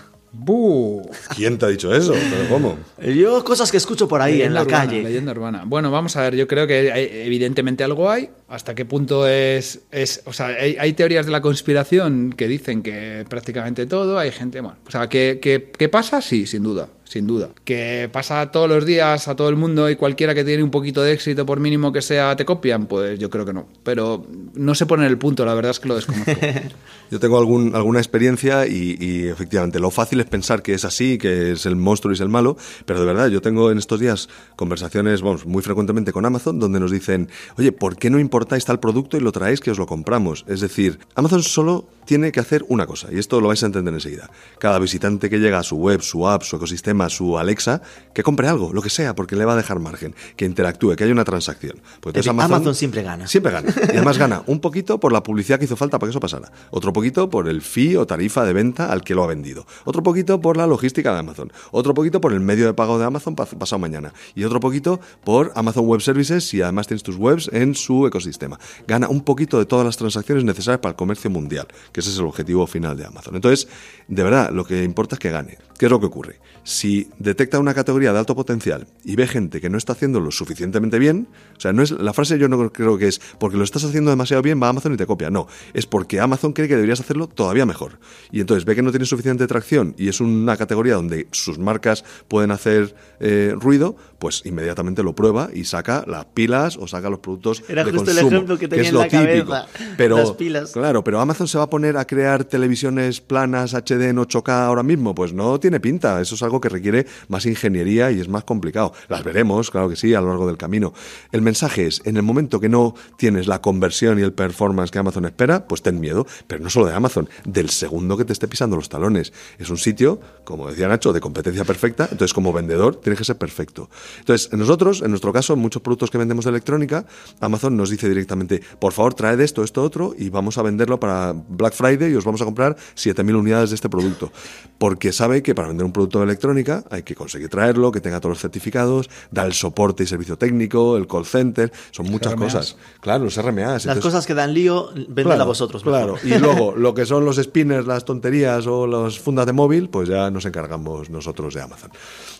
[1.36, 2.14] ¿Quién te ha dicho eso?
[2.14, 2.78] ¿Pero cómo?
[3.02, 5.02] Yo cosas que escucho por ahí en la calle.
[5.02, 5.64] Leyenda urbana.
[5.66, 8.30] Bueno, vamos a ver, yo creo que evidentemente algo hay.
[8.48, 9.80] ¿Hasta qué punto es...?
[9.90, 14.62] es o sea, hay, teorías de la conspiración que dicen que prácticamente todo, hay gente...
[14.62, 16.22] Bueno, o sea, ¿qué, qué pasa?
[16.22, 17.50] Sí, sin duda sin duda.
[17.64, 21.02] Que pasa todos los días a todo el mundo y cualquiera que tiene un poquito
[21.02, 23.66] de éxito, por mínimo que sea, te copian, pues yo creo que no.
[23.82, 26.32] Pero no se pone el punto, la verdad es que lo desconozco.
[27.10, 31.52] yo tengo algún, alguna experiencia y, efectivamente lo fácil es pensar que es así, que
[31.52, 34.28] es el monstruo y es el malo, pero de verdad yo tengo en estos días
[34.56, 38.80] conversaciones, vamos, muy frecuentemente con Amazon donde nos dicen, oye, ¿por qué no importáis tal
[38.80, 40.44] producto y lo traéis que os lo compramos?
[40.48, 43.94] Es decir, Amazon solo tiene que hacer una cosa, y esto lo vais a entender
[43.94, 44.30] enseguida.
[44.58, 47.82] Cada visitante que llega a su web, su app, su ecosistema, su Alexa,
[48.14, 51.04] que compre algo, lo que sea, porque le va a dejar margen, que interactúe, que
[51.04, 51.80] haya una transacción.
[52.00, 53.26] Pues Amazon, siempre gana.
[53.26, 53.72] Siempre gana.
[53.92, 56.50] Y además gana un poquito por la publicidad que hizo falta para que eso pasara.
[56.70, 59.66] Otro poquito por el fee o tarifa de venta al que lo ha vendido.
[59.84, 61.52] Otro poquito por la logística de Amazon.
[61.70, 64.12] Otro poquito por el medio de pago de Amazon pasado mañana.
[64.34, 68.58] Y otro poquito por Amazon Web Services si además tienes tus webs en su ecosistema.
[68.86, 72.18] Gana un poquito de todas las transacciones necesarias para el comercio mundial, que ese es
[72.18, 73.34] el objetivo final de Amazon.
[73.34, 73.68] Entonces,
[74.08, 75.58] de verdad, lo que importa es que gane.
[75.78, 76.38] ¿Qué es lo que ocurre?
[76.64, 80.20] Si si detecta una categoría de alto potencial y ve gente que no está haciendo
[80.20, 81.26] lo suficientemente bien,
[81.56, 84.10] o sea, no es la frase yo no creo que es porque lo estás haciendo
[84.10, 87.00] demasiado bien, va a Amazon y te copia, no, es porque Amazon cree que deberías
[87.00, 87.98] hacerlo todavía mejor.
[88.30, 92.04] Y entonces ve que no tiene suficiente tracción y es una categoría donde sus marcas
[92.28, 97.20] pueden hacer eh, ruido, pues inmediatamente lo prueba y saca las pilas o saca los
[97.20, 99.50] productos Era de justo el consumo, ejemplo que tenía es en lo la típico.
[99.50, 100.72] cabeza, Pero, las pilas.
[100.72, 104.82] Claro, pero Amazon se va a poner a crear televisiones planas HD en 8K ahora
[104.82, 106.20] mismo, pues no tiene pinta.
[106.20, 106.81] Eso es algo que requiere
[107.28, 108.92] más ingeniería y es más complicado.
[109.08, 110.92] Las veremos, claro que sí, a lo largo del camino.
[111.30, 114.98] El mensaje es, en el momento que no tienes la conversión y el performance que
[114.98, 118.48] Amazon espera, pues ten miedo, pero no solo de Amazon, del segundo que te esté
[118.48, 119.32] pisando los talones.
[119.58, 123.36] Es un sitio, como decía Nacho, de competencia perfecta, entonces como vendedor tienes que ser
[123.36, 123.88] perfecto.
[124.18, 127.04] Entonces, nosotros, en nuestro caso, en muchos productos que vendemos de electrónica,
[127.40, 131.32] Amazon nos dice directamente, por favor, traed esto, esto, otro, y vamos a venderlo para
[131.32, 134.32] Black Friday y os vamos a comprar 7.000 unidades de este producto.
[134.78, 138.20] Porque sabe que para vender un producto de electrónica hay que conseguir traerlo, que tenga
[138.20, 142.52] todos los certificados, dar el soporte y servicio técnico, el call center, son muchas RMAs.
[142.54, 142.76] cosas.
[143.00, 143.84] Claro, los RMAs.
[143.84, 145.84] Las entonces- cosas que dan lío, vendedla vosotros.
[145.84, 146.18] mejor.
[146.20, 149.88] Claro, y luego lo que son los spinners, las tonterías o las fundas de móvil,
[149.88, 151.90] pues ya nos encargamos nosotros de Amazon.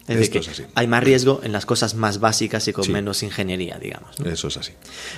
[0.08, 0.64] Es decir, Esto es así.
[0.74, 2.92] hay más riesgo en las cosas más básicas y con Sí.
[2.92, 4.18] menos ingeniería, digamos.
[4.18, 4.28] ¿no?
[4.30, 4.72] Eso es así.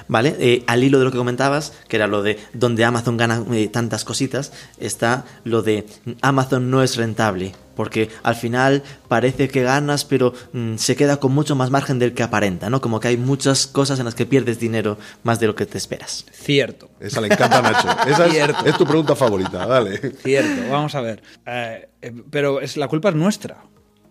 [0.09, 0.37] ¿Vale?
[0.39, 3.69] Eh, al hilo de lo que comentabas, que era lo de donde Amazon gana eh,
[3.69, 5.87] tantas cositas, está lo de
[6.21, 7.55] Amazon no es rentable.
[7.75, 12.15] Porque al final parece que ganas, pero mm, se queda con mucho más margen del
[12.15, 12.81] que aparenta, ¿no?
[12.81, 15.77] Como que hay muchas cosas en las que pierdes dinero más de lo que te
[15.77, 16.25] esperas.
[16.31, 16.89] Cierto.
[17.01, 17.89] Esa le encanta a Nacho.
[18.09, 18.65] Esa es, Cierto.
[18.65, 19.99] es tu pregunta favorita, dale.
[20.23, 21.21] Cierto, vamos a ver.
[21.47, 21.89] Eh,
[22.31, 23.57] pero es, la culpa es nuestra.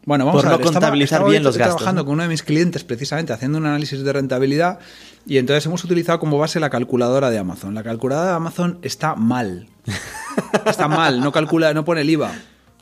[0.06, 0.66] Bueno, vamos Por a ver.
[0.66, 4.04] contabilizar estaba bien los gastos, trabajando con uno de mis clientes precisamente haciendo un análisis
[4.04, 4.80] de rentabilidad
[5.26, 7.74] y entonces hemos utilizado como base la calculadora de Amazon.
[7.74, 9.68] La calculadora de Amazon está mal.
[10.66, 12.32] Está mal, no calcula, no pone el IVA.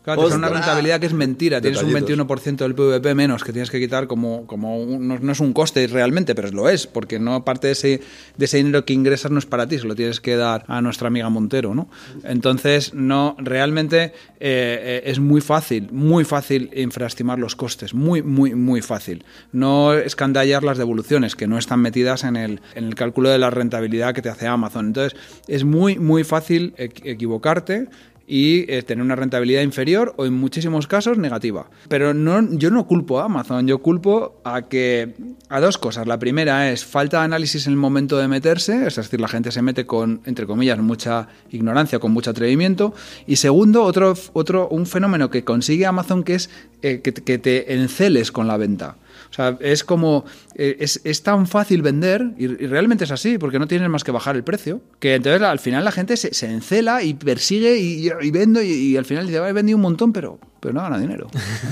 [0.04, 1.62] Claro, sale una rentabilidad que es mentira.
[1.62, 2.28] Tienes un Detallitos.
[2.28, 5.54] 21% del PVP menos que tienes que quitar como, como un- no, no es un
[5.54, 8.02] coste realmente, pero lo es, porque no parte de ese,
[8.36, 10.82] de ese dinero que ingresas no es para ti, se lo tienes que dar a
[10.82, 11.88] nuestra amiga Montero, ¿no?
[12.24, 18.56] Entonces, no, realmente eh, eh, es muy fácil, muy fácil infraestimar los costes, muy, muy,
[18.56, 19.24] muy fácil.
[19.52, 23.50] No escandallar las devoluciones, que no están metidas en el, en el cálculo de la
[23.52, 24.88] rentabilidad que te hace Amazon.
[24.88, 27.88] Entonces, es muy, muy fácil equ- equivocarte
[28.28, 31.70] y eh, tener una rentabilidad inferior o en muchísimos casos negativa.
[31.88, 35.16] Pero no, yo no culpo a Amazon, yo culpo a que
[35.50, 36.08] a dos cosas.
[36.08, 39.52] La primera es falta de análisis en el momento de meterse, es decir, la gente
[39.52, 42.94] se mete con, entre comillas, mucha ignorancia, con mucho atrevimiento.
[43.28, 46.50] Y segundo, otro, otro un fenómeno que consigue Amazon que es
[46.82, 48.96] eh, que, que te enceles con la venta.
[49.30, 50.26] O sea, es como.
[50.56, 54.04] Eh, es, es tan fácil vender, y, y realmente es así, porque no tienes más
[54.04, 57.78] que bajar el precio, que entonces al final la gente se, se encela y persigue
[57.78, 60.74] y, y vendo, y, y al final dice, "Vale, he vendido un montón, pero, pero
[60.74, 61.28] no gana dinero.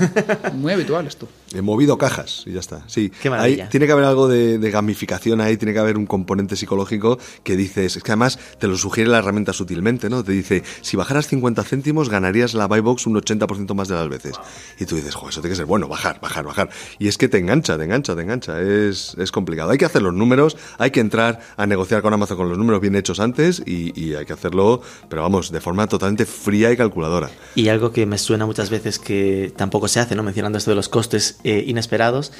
[0.54, 1.28] Muy habitual esto.
[1.54, 2.84] He movido cajas y ya está.
[2.88, 3.28] Sí, Qué.
[3.28, 7.18] Ahí tiene que haber algo de, de gamificación ahí, tiene que haber un componente psicológico
[7.42, 10.22] que dices, es que además te lo sugiere la herramienta sutilmente, ¿no?
[10.22, 14.08] Te dice, si bajaras 50 céntimos ganarías la buy box un 80% más de las
[14.08, 14.36] veces.
[14.78, 16.70] Y tú dices, joder, eso tiene que ser bueno, bajar, bajar, bajar.
[16.98, 18.60] Y es que te engancha, te engancha, te engancha.
[18.70, 19.70] Es, complicado.
[19.70, 22.80] Hay que hacer los números, hay que entrar a negociar con Amazon con los números
[22.80, 26.76] bien hechos antes y, y hay que hacerlo, pero vamos, de forma totalmente fría y
[26.76, 27.30] calculadora.
[27.54, 30.22] Y algo que me suena muchas veces que tampoco se hace, ¿no?
[30.22, 32.32] Mencionando esto de los costes eh, inesperados,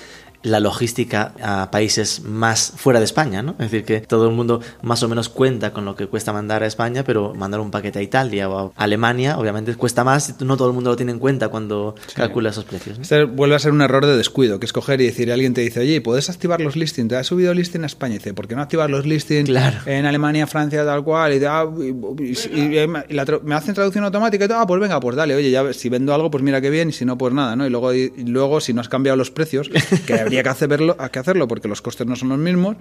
[0.42, 3.52] la logística a países más fuera de España, ¿no?
[3.52, 6.62] Es decir, que todo el mundo más o menos cuenta con lo que cuesta mandar
[6.62, 10.44] a España, pero mandar un paquete a Italia o a Alemania, obviamente cuesta más y
[10.44, 12.96] no todo el mundo lo tiene en cuenta cuando calcula esos precios.
[12.98, 13.02] ¿no?
[13.02, 15.60] Este vuelve a ser un error de descuido, que es coger y decir, alguien te
[15.60, 17.08] dice, oye, ¿puedes activar los listings?
[17.08, 18.14] Te has subido listing a España.
[18.14, 19.78] Y dice, ¿por qué no activar los listings Claro.
[19.86, 21.34] en Alemania, Francia, tal cual?
[21.34, 22.78] Y, te- ah, y- y- y-
[23.08, 25.50] y la tra- me hacen traducción automática y todo, ah, pues venga, pues dale, oye,
[25.50, 27.66] ya si vendo algo, pues mira qué bien, y si no, pues nada, ¿no?
[27.66, 27.90] Y luego,
[28.24, 29.68] luego si no has cambiado los precios,
[30.06, 32.76] que habría que hacerlo, que hacerlo porque los costes no son los mismos,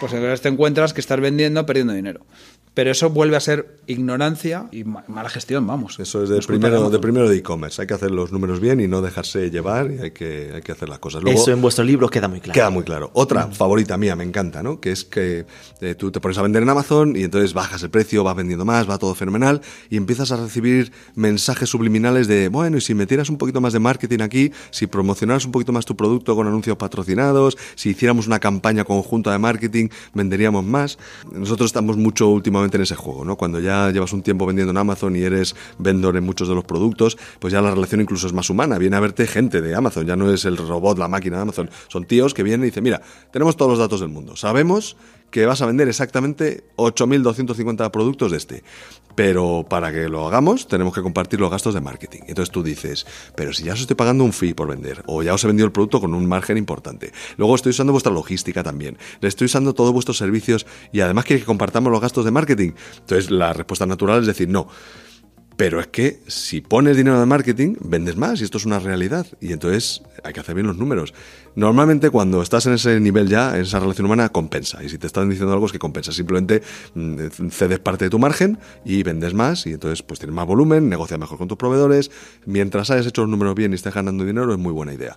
[0.00, 2.20] pues entonces te encuentras que estás vendiendo perdiendo dinero.
[2.78, 5.98] Pero eso vuelve a ser ignorancia y ma- mala gestión, vamos.
[5.98, 7.82] Eso es de primero, de primero de e-commerce.
[7.82, 10.70] Hay que hacer los números bien y no dejarse llevar y hay que, hay que
[10.70, 11.24] hacer las cosas.
[11.24, 12.54] Luego, Eso en vuestro libro queda muy claro.
[12.54, 13.10] Queda muy claro.
[13.14, 14.78] Otra favorita mía, me encanta, ¿no?
[14.78, 15.44] Que es que
[15.80, 18.64] eh, tú te pones a vender en Amazon y entonces bajas el precio, vas vendiendo
[18.64, 19.60] más, va todo fenomenal
[19.90, 23.80] y empiezas a recibir mensajes subliminales de, bueno, y si metieras un poquito más de
[23.80, 28.38] marketing aquí, si promocionaras un poquito más tu producto con anuncios patrocinados, si hiciéramos una
[28.38, 30.96] campaña conjunta de marketing, venderíamos más.
[31.32, 33.36] Nosotros estamos mucho últimamente en ese juego, ¿no?
[33.36, 36.64] Cuando ya llevas un tiempo vendiendo en Amazon y eres vendedor en muchos de los
[36.64, 38.78] productos, pues ya la relación incluso es más humana.
[38.78, 41.70] Viene a verte gente de Amazon, ya no es el robot, la máquina de Amazon.
[41.88, 43.00] Son tíos que vienen y dicen, mira,
[43.30, 44.36] tenemos todos los datos del mundo.
[44.36, 44.96] Sabemos
[45.30, 48.64] que vas a vender exactamente 8.250 productos de este.
[49.14, 52.20] Pero para que lo hagamos tenemos que compartir los gastos de marketing.
[52.28, 55.34] Entonces tú dices, pero si ya os estoy pagando un fee por vender, o ya
[55.34, 58.96] os he vendido el producto con un margen importante, luego estoy usando vuestra logística también,
[59.20, 62.72] le estoy usando todos vuestros servicios y además quiere que compartamos los gastos de marketing.
[63.00, 64.68] Entonces la respuesta natural es decir, no.
[65.58, 69.26] Pero es que si pones dinero de marketing, vendes más y esto es una realidad.
[69.40, 71.12] Y entonces hay que hacer bien los números.
[71.56, 74.84] Normalmente cuando estás en ese nivel ya, en esa relación humana, compensa.
[74.84, 76.12] Y si te están diciendo algo es que compensa.
[76.12, 76.62] Simplemente
[76.94, 80.88] mm, cedes parte de tu margen y vendes más y entonces pues tienes más volumen,
[80.88, 82.12] negocias mejor con tus proveedores.
[82.46, 85.16] Mientras hayas hecho los números bien y estés ganando dinero es muy buena idea.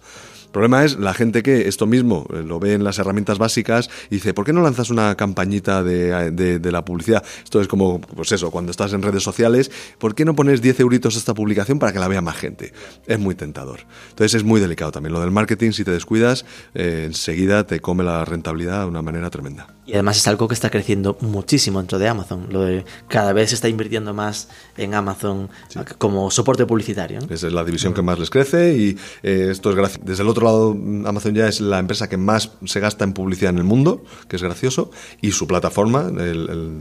[0.52, 3.90] El problema es la gente que esto mismo eh, lo ve en las herramientas básicas
[4.10, 7.24] y dice, ¿por qué no lanzas una campañita de, la publicidad?
[7.42, 10.82] Esto es como, pues eso, cuando estás en redes sociales, ¿por qué no pones 10
[10.82, 12.74] euritos a esta publicación para que la vea más gente?
[13.08, 13.80] Es muy tentador.
[14.10, 15.14] Entonces es muy delicado también.
[15.14, 16.44] Lo del marketing, si te descuidas,
[16.74, 19.68] eh, enseguida te come la rentabilidad de una manera tremenda.
[19.86, 22.48] Y además es algo que está creciendo muchísimo dentro de Amazon.
[22.50, 25.50] Lo de cada vez se está invirtiendo más en Amazon
[25.98, 27.20] como soporte publicitario.
[27.30, 30.06] Esa es la división que más les crece y eh, esto es gracias.
[30.06, 30.72] Desde el otro lado,
[31.06, 34.36] Amazon ya es la empresa que más se gasta en publicidad en el mundo, que
[34.36, 36.12] es gracioso, y su plataforma,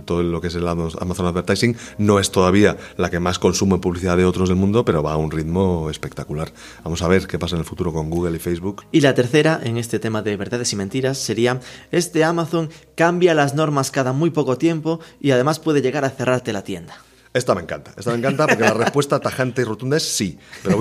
[0.05, 4.17] todo lo que es el Amazon Advertising, no es todavía la que más consume publicidad
[4.17, 6.53] de otros del mundo, pero va a un ritmo espectacular.
[6.85, 8.85] Vamos a ver qué pasa en el futuro con Google y Facebook.
[8.93, 13.55] Y la tercera, en este tema de verdades y mentiras, sería este Amazon cambia las
[13.55, 17.03] normas cada muy poco tiempo y además puede llegar a cerrarte la tienda.
[17.33, 20.37] Esta me encanta, esta me encanta porque la respuesta tajante y rotunda es sí.
[20.64, 20.81] Pero,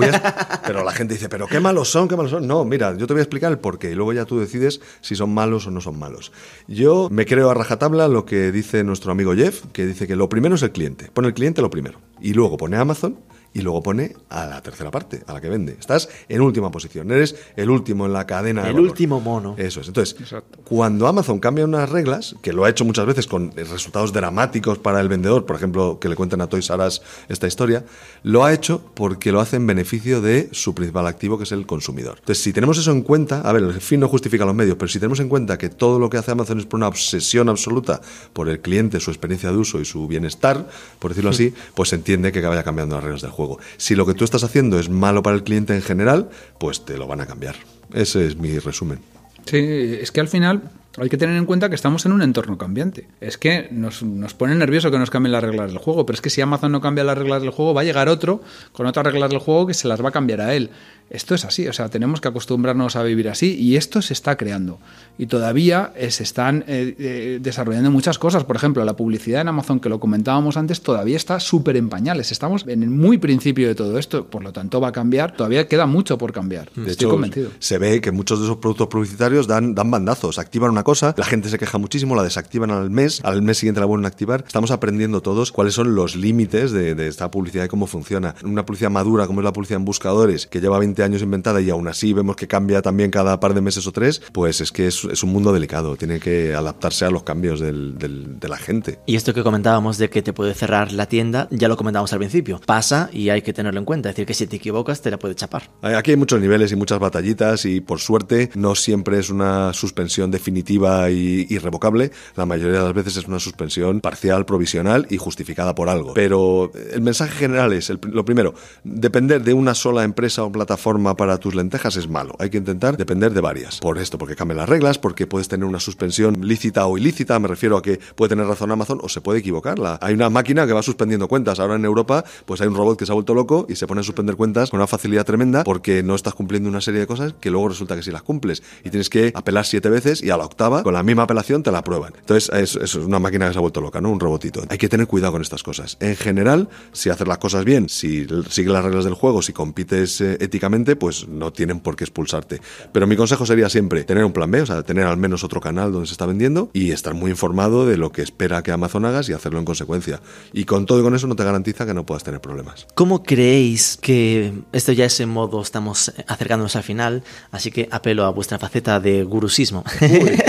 [0.66, 2.08] pero la gente dice, ¿pero qué malos son?
[2.08, 2.46] ¿Qué malos son?
[2.48, 5.14] No, mira, yo te voy a explicar el porqué y luego ya tú decides si
[5.14, 6.32] son malos o no son malos.
[6.66, 10.28] Yo me creo a rajatabla lo que dice nuestro amigo Jeff, que dice que lo
[10.28, 11.08] primero es el cliente.
[11.12, 12.00] Pone el cliente lo primero.
[12.20, 13.16] Y luego pone Amazon
[13.52, 15.76] y luego pone a la tercera parte, a la que vende.
[15.78, 18.68] Estás en última posición, eres el último en la cadena.
[18.68, 19.54] El último mono.
[19.58, 19.88] Eso es.
[19.88, 20.16] Entonces,
[20.64, 25.00] cuando Amazon cambia unas reglas, que lo ha hecho muchas veces con resultados dramáticos para
[25.00, 26.80] el vendedor, por ejemplo, que le cuenten a Toys R
[27.28, 27.84] esta historia,
[28.22, 31.66] lo ha hecho porque lo hace en beneficio de su principal activo, que es el
[31.66, 32.18] consumidor.
[32.20, 34.88] Entonces, si tenemos eso en cuenta, a ver, el fin no justifica los medios, pero
[34.88, 38.00] si tenemos en cuenta que todo lo que hace Amazon es por una obsesión absoluta
[38.32, 41.96] por el cliente, su experiencia de uso y su bienestar, por decirlo así, pues se
[41.96, 43.39] entiende que vaya cambiando las reglas del juego.
[43.76, 46.96] Si lo que tú estás haciendo es malo para el cliente en general, pues te
[46.96, 47.56] lo van a cambiar.
[47.92, 48.98] Ese es mi resumen.
[49.46, 49.58] Sí,
[50.00, 50.62] es que al final
[50.98, 53.06] hay que tener en cuenta que estamos en un entorno cambiante.
[53.20, 56.20] Es que nos, nos, pone nervioso que nos cambien las reglas del juego, pero es
[56.20, 59.06] que si Amazon no cambia las reglas del juego, va a llegar otro con otras
[59.06, 60.70] reglas del juego que se las va a cambiar a él.
[61.10, 64.36] Esto es así, o sea, tenemos que acostumbrarnos a vivir así y esto se está
[64.36, 64.78] creando.
[65.18, 68.44] Y todavía eh, se están eh, eh, desarrollando muchas cosas.
[68.44, 72.30] Por ejemplo, la publicidad en Amazon, que lo comentábamos antes, todavía está súper en pañales.
[72.30, 75.32] Estamos en el muy principio de todo esto, por lo tanto va a cambiar.
[75.36, 76.70] Todavía queda mucho por cambiar.
[76.76, 77.50] De Estoy convencido.
[77.58, 81.24] Se ve que muchos de esos productos publicitarios dan, dan bandazos, activan una cosa, la
[81.24, 84.44] gente se queja muchísimo, la desactivan al mes, al mes siguiente la vuelven a activar.
[84.46, 88.36] Estamos aprendiendo todos cuáles son los límites de, de esta publicidad y cómo funciona.
[88.44, 91.70] Una publicidad madura como es la publicidad en buscadores, que lleva 20 años inventada y
[91.70, 94.86] aún así vemos que cambia también cada par de meses o tres, pues es que
[94.86, 98.56] es, es un mundo delicado, tiene que adaptarse a los cambios del, del, de la
[98.56, 98.98] gente.
[99.06, 102.18] Y esto que comentábamos de que te puede cerrar la tienda, ya lo comentábamos al
[102.18, 105.10] principio, pasa y hay que tenerlo en cuenta, es decir, que si te equivocas te
[105.10, 105.70] la puede chapar.
[105.82, 110.30] Aquí hay muchos niveles y muchas batallitas y por suerte no siempre es una suspensión
[110.30, 115.74] definitiva y irrevocable, la mayoría de las veces es una suspensión parcial, provisional y justificada
[115.74, 116.14] por algo.
[116.14, 120.89] Pero el mensaje general es, el, lo primero, depender de una sola empresa o plataforma
[121.16, 122.34] para tus lentejas es malo.
[122.38, 123.78] Hay que intentar depender de varias.
[123.78, 127.38] Por esto, porque cambian las reglas, porque puedes tener una suspensión lícita o ilícita.
[127.38, 129.78] Me refiero a que puede tener razón Amazon o se puede equivocar.
[130.00, 131.60] Hay una máquina que va suspendiendo cuentas.
[131.60, 134.00] Ahora en Europa, pues hay un robot que se ha vuelto loco y se pone
[134.00, 137.34] a suspender cuentas con una facilidad tremenda porque no estás cumpliendo una serie de cosas
[137.40, 138.62] que luego resulta que sí las cumples.
[138.84, 141.70] Y tienes que apelar siete veces y a la octava, con la misma apelación, te
[141.70, 142.12] la aprueban.
[142.18, 144.10] Entonces, es, es una máquina que se ha vuelto loca, ¿no?
[144.10, 144.62] Un robotito.
[144.68, 145.96] Hay que tener cuidado con estas cosas.
[146.00, 150.20] En general, si haces las cosas bien, si sigues las reglas del juego, si compites
[150.20, 152.60] eh, éticamente, pues no tienen por qué expulsarte.
[152.92, 155.60] Pero mi consejo sería siempre tener un plan B, o sea, tener al menos otro
[155.60, 159.04] canal donde se está vendiendo y estar muy informado de lo que espera que Amazon
[159.04, 160.20] hagas y hacerlo en consecuencia.
[160.52, 162.86] Y con todo y con eso no te garantiza que no puedas tener problemas.
[162.94, 168.24] ¿Cómo creéis que esto ya es en modo, estamos acercándonos al final, así que apelo
[168.24, 169.84] a vuestra faceta de gurusismo?
[170.00, 170.40] Uy,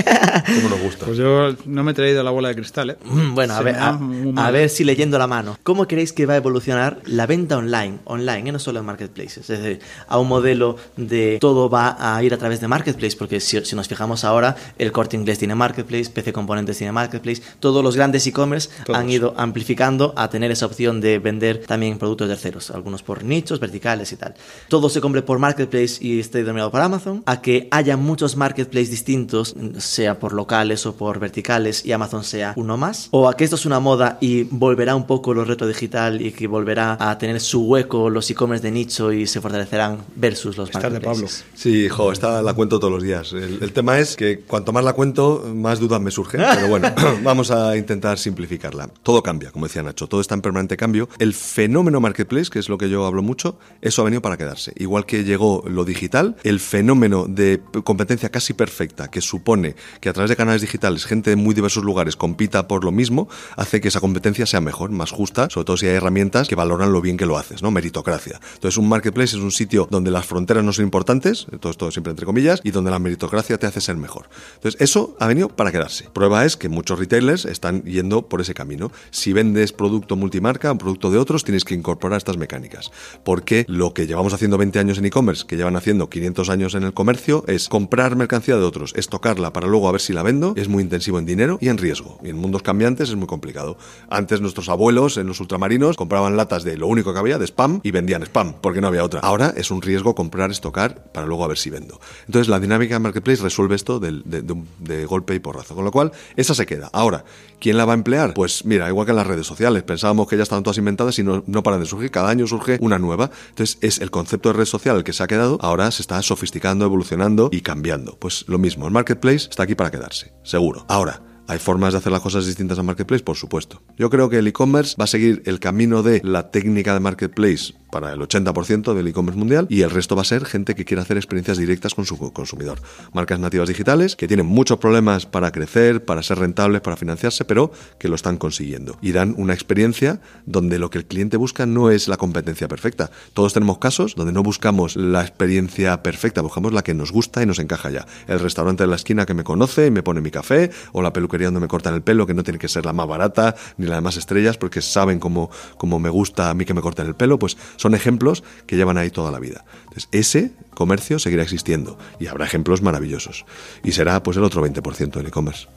[0.55, 1.05] ¿Cómo nos gusta?
[1.05, 2.97] Pues yo no me he traído la bola de cristal, ¿eh?
[3.03, 3.99] Mm, bueno, a ver, a,
[4.37, 5.57] a ver, si leyendo la mano.
[5.63, 8.51] ¿Cómo creéis que va a evolucionar la venta online, online, ¿eh?
[8.51, 9.49] no solo en marketplaces?
[9.49, 9.79] Es decir,
[10.11, 13.87] a un modelo de todo va a ir a través de Marketplace, porque si, nos
[13.87, 18.69] fijamos ahora, el Corte Inglés tiene Marketplace, PC Componentes tiene Marketplace, todos los grandes e-commerce
[18.93, 23.59] han ido amplificando a tener esa opción de vender también productos terceros, algunos por nichos,
[23.59, 24.35] verticales y tal.
[24.67, 28.91] Todo se compre por Marketplace y esté dominado por Amazon, a que haya muchos Marketplaces
[28.91, 33.07] distintos, sea por locales o por verticales y Amazon sea uno más?
[33.11, 36.31] ¿O a que esto es una moda y volverá un poco lo reto digital y
[36.31, 40.69] que volverá a tener su hueco los e-commerce de nicho y se fortalecerán versus los
[40.69, 41.27] Estás de Pablo.
[41.53, 43.33] Sí, hijo, esta la cuento todos los días.
[43.33, 46.41] El, tema es que cuanto más la cuento, más dudas me surgen.
[46.55, 46.93] Pero bueno,
[47.23, 48.89] vamos a intentar simplificarla.
[49.03, 51.09] Todo cambia, como decía Nacho, todo está en permanente cambio.
[51.19, 54.73] El fenómeno marketplace, que es lo que yo hablo mucho, eso ha venido para quedarse.
[54.77, 60.13] Igual que llegó lo digital, el fenómeno de competencia casi perfecta que supone que a
[60.13, 63.87] través de canales digitales gente de muy diversos lugares compita por lo mismo, hace que
[63.87, 67.17] esa competencia sea mejor, más justa, sobre todo si hay herramientas que valoran lo bien
[67.17, 67.71] que lo haces, ¿no?
[67.71, 68.39] Meritocracia.
[68.55, 72.11] Entonces, un marketplace es un sitio donde las fronteras no son importantes, todo esto siempre
[72.11, 74.29] entre comillas, y donde la meritocracia te hace ser mejor.
[74.55, 76.09] Entonces, eso ha venido para quedarse.
[76.11, 78.91] Prueba es que muchos retailers están yendo por ese camino.
[79.11, 82.91] Si vendes producto multimarca, un producto de otros, tienes que incorporar estas mecánicas.
[83.23, 86.83] Porque lo que llevamos haciendo 20 años en e-commerce, que llevan haciendo 500 años en
[86.83, 90.53] el comercio, es comprar mercancía de otros, estocarla para luego a ver si la vendo,
[90.55, 92.17] es muy intensivo en dinero y en riesgo.
[92.23, 93.77] Y en mundos cambiantes es muy complicado.
[94.09, 97.81] Antes nuestros abuelos en los ultramarinos compraban latas de lo único que había, de spam,
[97.83, 99.19] y vendían spam, porque no había otra.
[99.19, 101.99] Ahora es un riesgo comprar, estocar, para luego a ver si vendo.
[102.25, 105.75] Entonces la dinámica de Marketplace resuelve esto de, golpe y porrazo.
[105.75, 106.89] Con lo cual, esa se queda.
[106.93, 107.25] Ahora,
[107.59, 108.33] ¿quién la va a emplear?
[108.33, 109.83] Pues mira, igual que en las redes sociales.
[109.83, 112.11] Pensábamos que ya estaban todas inventadas y no, no paran de surgir.
[112.11, 113.31] Cada año surge una nueva.
[113.49, 115.57] Entonces es el concepto de red social el que se ha quedado.
[115.61, 118.17] Ahora se está sofisticando, evolucionando y cambiando.
[118.17, 120.85] Pues lo mismo, el Marketplace está aquí para quedarse, seguro.
[120.87, 121.21] Ahora,
[121.51, 123.25] ¿Hay formas de hacer las cosas distintas a Marketplace?
[123.25, 123.81] Por supuesto.
[123.97, 127.73] Yo creo que el e-commerce va a seguir el camino de la técnica de Marketplace
[127.91, 131.01] para el 80% del e-commerce mundial y el resto va a ser gente que quiere
[131.01, 132.79] hacer experiencias directas con su consumidor.
[133.11, 137.73] Marcas nativas digitales que tienen muchos problemas para crecer, para ser rentables, para financiarse, pero
[137.99, 141.91] que lo están consiguiendo y dan una experiencia donde lo que el cliente busca no
[141.91, 143.11] es la competencia perfecta.
[143.33, 147.45] Todos tenemos casos donde no buscamos la experiencia perfecta, buscamos la que nos gusta y
[147.45, 148.05] nos encaja ya.
[148.27, 151.11] El restaurante de la esquina que me conoce y me pone mi café o la
[151.11, 153.87] peluquería donde me cortan el pelo que no tiene que ser la más barata ni
[153.87, 157.07] la de más estrellas porque saben cómo, cómo me gusta a mí que me corten
[157.07, 159.65] el pelo, pues son ejemplos que llevan ahí toda la vida.
[159.83, 163.45] Entonces, ese comercio seguirá existiendo y habrá ejemplos maravillosos.
[163.83, 165.67] Y será pues el otro 20% del e-commerce.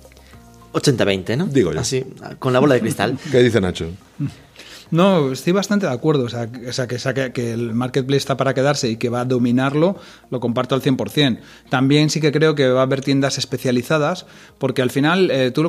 [0.72, 1.46] 80-20, ¿no?
[1.46, 1.80] Digo yo.
[1.80, 2.04] Así,
[2.38, 3.18] con la bola de cristal.
[3.30, 3.90] ¿Qué dice Nacho?
[4.90, 6.24] No, estoy bastante de acuerdo.
[6.24, 9.96] O sea, sea, que, que, el marketplace está para quedarse y que va a dominarlo,
[10.30, 11.38] lo comparto al 100%.
[11.68, 14.26] También sí que creo que va a haber tiendas especializadas,
[14.58, 15.64] porque al final, eh, tú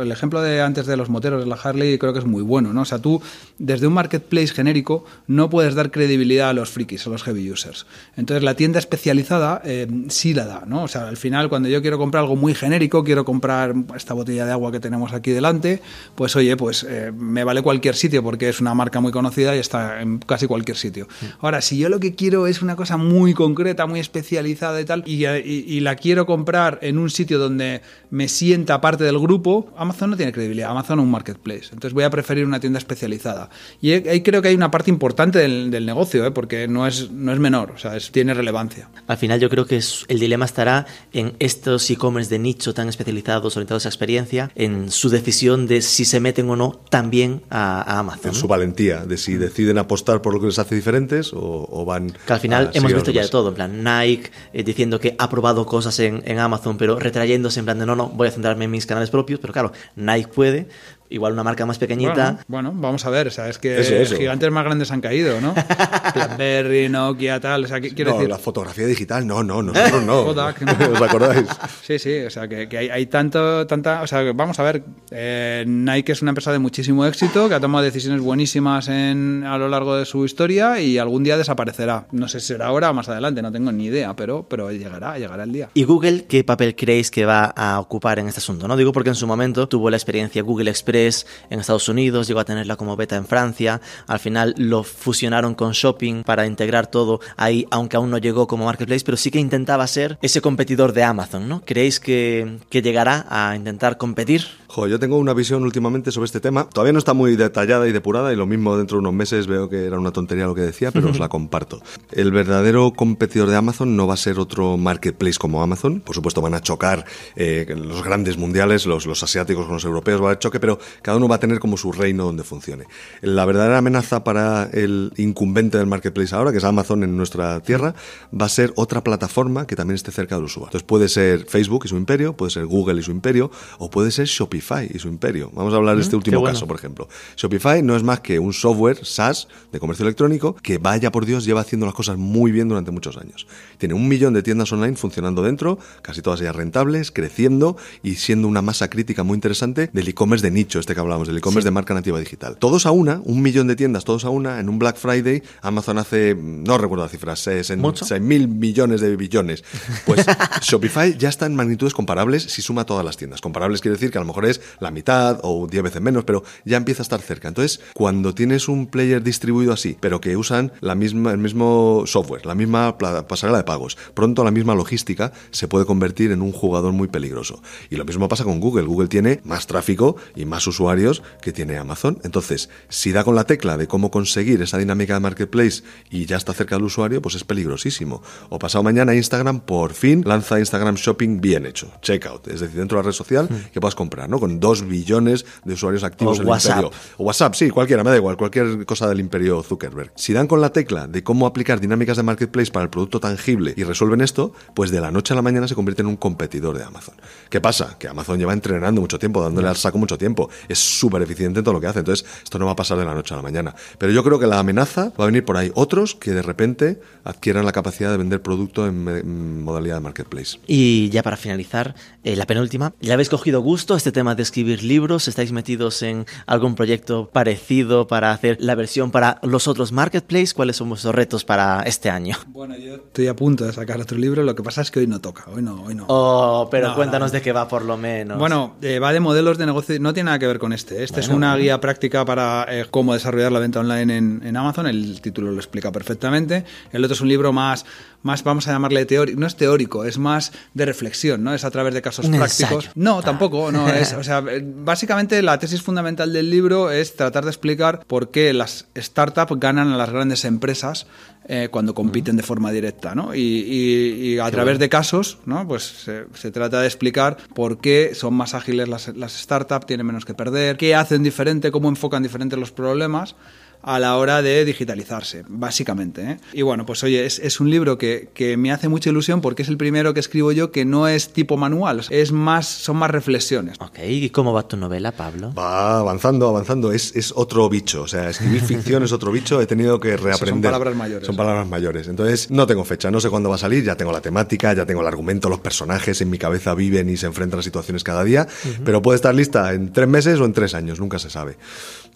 [0.00, 2.72] el ejemplo de antes de los moteros de la Harley creo que es muy bueno,
[2.72, 2.82] ¿no?
[2.82, 3.22] O sea, tú
[3.58, 7.86] desde un marketplace genérico no puedes dar credibilidad a los frikis, a los heavy users.
[8.16, 10.84] Entonces, la tienda especializada eh, sí la da, ¿no?
[10.84, 14.46] O sea, al final, cuando yo quiero comprar algo muy genérico, quiero comprar esta botella
[14.46, 15.80] de agua que tenemos aquí delante,
[16.14, 19.58] pues oye, pues eh, me vale cualquier sitio porque es una marca muy conocida y
[19.58, 21.08] está en casi cualquier sitio.
[21.40, 25.02] Ahora, si yo lo que quiero es una cosa muy concreta, muy especializada y tal,
[25.06, 30.16] y, la quiero comprar en un sitio donde me sienta parte del grupo, Amazon no
[30.16, 30.70] tiene credibilidad.
[30.70, 31.66] Amazon es un marketplace.
[31.72, 33.48] Entonces voy a preferir una tienda especializada.
[33.80, 36.30] Y ahí creo que hay una parte importante del, negocio, ¿eh?
[36.30, 38.90] porque no es, no es menor, o sea, tiene relevancia.
[39.06, 43.56] Al final yo creo que el dilema estará en estos e-commerce de nicho tan especializados,
[43.56, 48.34] orientados a experiencia, en su decisión de si se meten o no también a, Amazon
[48.48, 52.10] valentía de si deciden apostar por lo que les hace diferentes o, van.
[52.26, 55.30] Que al final hemos visto ya de todo, en plan Nike eh, diciendo que ha
[55.30, 58.64] probado cosas en, en, Amazon, pero retrayéndose en plan de no, no, voy a centrarme
[58.64, 60.68] en mis canales propios, pero claro, Nike puede,
[61.10, 62.38] igual una marca más pequeñita.
[62.48, 63.82] Bueno, vamos a ver, o sea, es que
[64.16, 65.54] gigantes más grandes han caído, ¿no?
[66.14, 68.30] BlackBerry, Nokia, tal, o sea, quiero no, decir...
[68.30, 70.24] la fotografía digital, no, no, nosotros no.
[70.24, 70.92] Kodak, ¿no?
[70.92, 71.46] ¿Os acordáis?
[71.82, 75.64] Sí, sí, o sea, que, hay, hay, tanto, tanta, o sea, vamos a ver, eh,
[75.66, 79.68] Nike es una empresa de muchísimo éxito, que ha tomado decisiones buenísimas en, a lo
[79.68, 82.06] largo de su historia y algún día desaparecerá.
[82.12, 85.18] No sé si será ahora o más adelante, no tengo ni idea, pero, pero llegará,
[85.18, 85.70] llegará el día.
[85.74, 88.68] ¿Y Google qué papel creéis que va a ocupar en este asunto?
[88.68, 92.40] No digo porque en su momento tuvo la experiencia Google Express en Estados Unidos, llegó
[92.40, 97.20] a tenerla como beta en Francia, al final lo fusionaron con Shopping para integrar todo
[97.36, 101.04] ahí, aunque aún no llegó como marketplace, pero sí que intentaba ser ese competidor de
[101.04, 101.62] Amazon, ¿no?
[101.64, 104.46] ¿Creéis que, que llegará a intentar competir?
[104.70, 106.68] Jo, yo tengo una visión últimamente sobre este tema.
[106.68, 109.68] Todavía no está muy detallada y depurada y lo mismo dentro de unos meses veo
[109.70, 111.80] que era una tontería lo que decía, pero os la comparto.
[112.12, 116.00] El verdadero competidor de Amazon no va a ser otro marketplace como Amazon.
[116.00, 120.20] Por supuesto van a chocar eh, los grandes mundiales, los, los asiáticos con los europeos,
[120.20, 122.84] va a haber choque, pero cada uno va a tener como su reino donde funcione.
[123.20, 127.94] La verdadera amenaza para el incumbente del marketplace ahora, que es Amazon en nuestra tierra,
[128.38, 130.68] va a ser otra plataforma que también esté cerca del usuario.
[130.68, 134.10] Entonces puede ser Facebook y su imperio, puede ser Google y su imperio, o puede
[134.10, 135.50] ser Shopify y su imperio.
[135.54, 137.08] Vamos a hablar de este último caso, por ejemplo.
[137.36, 141.44] Shopify no es más que un software SaaS de comercio electrónico que, vaya por Dios,
[141.44, 143.46] lleva haciendo las cosas muy bien durante muchos años.
[143.78, 148.48] Tiene un millón de tiendas online funcionando dentro, casi todas ellas rentables, creciendo y siendo
[148.48, 151.70] una masa crítica muy interesante del e-commerce de nicho, este que hablamos, del e-commerce de
[151.70, 152.56] marca nativa digital.
[152.58, 155.98] Todos a una, un millón de tiendas, todos a una, en un Black Friday, Amazon
[155.98, 157.76] hace, no recuerdo las cifras, 6
[158.20, 159.64] mil millones de billones.
[160.06, 160.26] Pues
[160.62, 163.40] Shopify ya está en magnitudes comparables si suma todas las tiendas.
[163.40, 166.42] Comparables quiere decir que a lo mejor es la mitad o 10 veces menos, pero
[166.64, 167.48] ya empieza a estar cerca.
[167.48, 172.46] Entonces, cuando tienes un player distribuido así, pero que usan la misma, el mismo software,
[172.46, 176.92] la misma pasarela de pagos, pronto la misma logística, se puede convertir en un jugador
[176.92, 177.62] muy peligroso.
[177.90, 178.84] Y lo mismo pasa con Google.
[178.84, 182.18] Google tiene más tráfico y más usuarios que tiene Amazon.
[182.24, 186.36] Entonces, si da con la tecla de cómo conseguir esa dinámica de marketplace y ya
[186.36, 188.22] está cerca del usuario, pues es peligrosísimo.
[188.48, 192.98] O pasado mañana Instagram por fin lanza Instagram Shopping bien hecho, checkout, es decir, dentro
[192.98, 193.72] de la red social hmm.
[193.72, 194.38] que puedas comprar, ¿no?
[194.38, 196.90] Con dos billones de usuarios activos en el imperio.
[197.16, 200.12] O WhatsApp, sí, cualquiera, me da igual, cualquier cosa del imperio Zuckerberg.
[200.14, 203.74] Si dan con la tecla de cómo aplicar dinámicas de marketplace para el producto tangible
[203.76, 206.76] y resuelven esto, pues de la noche a la mañana se convierte en un competidor
[206.76, 207.14] de Amazon.
[207.50, 207.96] ¿Qué pasa?
[207.98, 210.50] Que Amazon lleva entrenando mucho tiempo, dándole al saco mucho tiempo.
[210.68, 212.00] Es súper eficiente en todo lo que hace.
[212.00, 213.74] Entonces, esto no va a pasar de la noche a la mañana.
[213.98, 215.70] Pero yo creo que la amenaza va a venir por ahí.
[215.74, 220.58] Otros que de repente adquieran la capacidad de vender producto en, modalidad de marketplace.
[220.66, 221.94] Y ya para finalizar,
[222.24, 225.28] eh, la penúltima, ¿ya habéis cogido gusto a este tema de escribir libros?
[225.28, 230.54] ¿Estáis metidos en algún proyecto parecido para hacer la versión para los otros marketplaces?
[230.54, 232.36] ¿Cuáles son vuestros retos para este año?
[232.48, 235.06] Bueno, yo estoy a punto de sacar otro libro, lo que pasa es que hoy
[235.06, 236.06] no toca, hoy no, hoy no.
[236.08, 238.38] Oh, pero cuéntanos de qué va por lo menos.
[238.38, 241.02] Bueno, eh, va de modelos de negocio, no tiene nada que ver con este.
[241.02, 244.86] Este es una guía práctica para eh, cómo desarrollar la venta online en, en Amazon,
[244.86, 246.64] el título lo explica perfectamente.
[246.92, 247.84] El otro es un libro más
[248.22, 251.54] más vamos a llamarle teórico, no es teórico, es más de reflexión, ¿no?
[251.54, 252.90] Es a través de casos prácticos.
[252.94, 257.50] No, tampoco, no es, o sea, básicamente la tesis fundamental del libro es tratar de
[257.50, 261.06] explicar por qué las startups ganan a las grandes empresas
[261.50, 263.34] eh, cuando compiten de forma directa, ¿no?
[263.34, 265.66] Y, a través de casos, ¿no?
[265.66, 270.26] Pues se, trata de explicar por qué son más ágiles las, las startups, tienen menos
[270.26, 273.34] que perder, qué hacen diferente, cómo enfocan diferente los problemas
[273.82, 276.22] a la hora de digitalizarse, básicamente.
[276.22, 276.40] ¿eh?
[276.52, 279.76] Y bueno, pues oye, es, un libro que, me hace mucha ilusión porque es el
[279.76, 283.76] primero que escribo yo que no es tipo manual, es más, son más reflexiones.
[283.80, 285.52] Ok, ¿y cómo va tu novela, Pablo?
[285.54, 289.66] Va avanzando, avanzando, es, es otro bicho, o sea, escribir ficción es otro bicho, he
[289.66, 290.48] tenido que reaprender.
[290.48, 291.26] son palabras mayores.
[291.26, 294.12] Son palabras mayores, entonces no tengo fecha, no sé cuándo va a salir, ya tengo
[294.12, 297.60] la temática, ya tengo el argumento, los personajes en mi cabeza viven y se enfrentan
[297.60, 298.46] a situaciones cada día,
[298.84, 301.56] pero puede estar lista en tres meses o en tres años, nunca se sabe.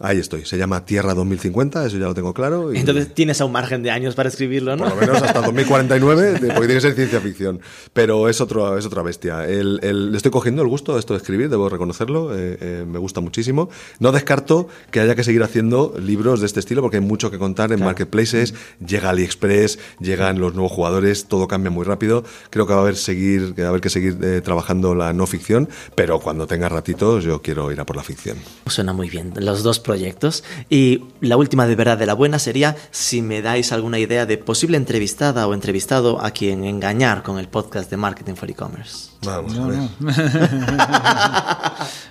[0.04, 2.72] Ahí estoy, se llama Tierra 2050, eso ya lo tengo claro.
[2.72, 4.84] Entonces tienes a un margen de años para escribirlo, ¿no?
[4.84, 7.60] Por lo menos hasta 2049, porque tiene que ser ciencia ficción.
[7.92, 9.46] Pero es, otro, es otra bestia.
[9.46, 13.20] le estoy cogiendo el gusto de esto de escribir, debo reconocerlo, eh, eh, me gusta
[13.20, 13.70] muchísimo.
[14.00, 17.38] No descarto que haya que seguir haciendo libros de este estilo, porque hay mucho que
[17.38, 22.24] contar en marketplaces, llega AliExpress, llegan los nuevos jugadores, todo cambia muy rápido.
[22.50, 25.12] Creo que va a haber, seguir, que, va a haber que seguir eh, trabajando la
[25.12, 28.36] no ficción, pero cuando tenga ratitos yo quiero ir a por la ficción.
[28.66, 30.42] Suena muy bien, los dos proyectos.
[30.70, 34.38] Y la última de verdad de la buena sería si me dais alguna idea de
[34.38, 39.11] posible entrevistada o entrevistado a quien engañar con el podcast de Marketing for E-Commerce.
[39.24, 39.88] Vamos no, No.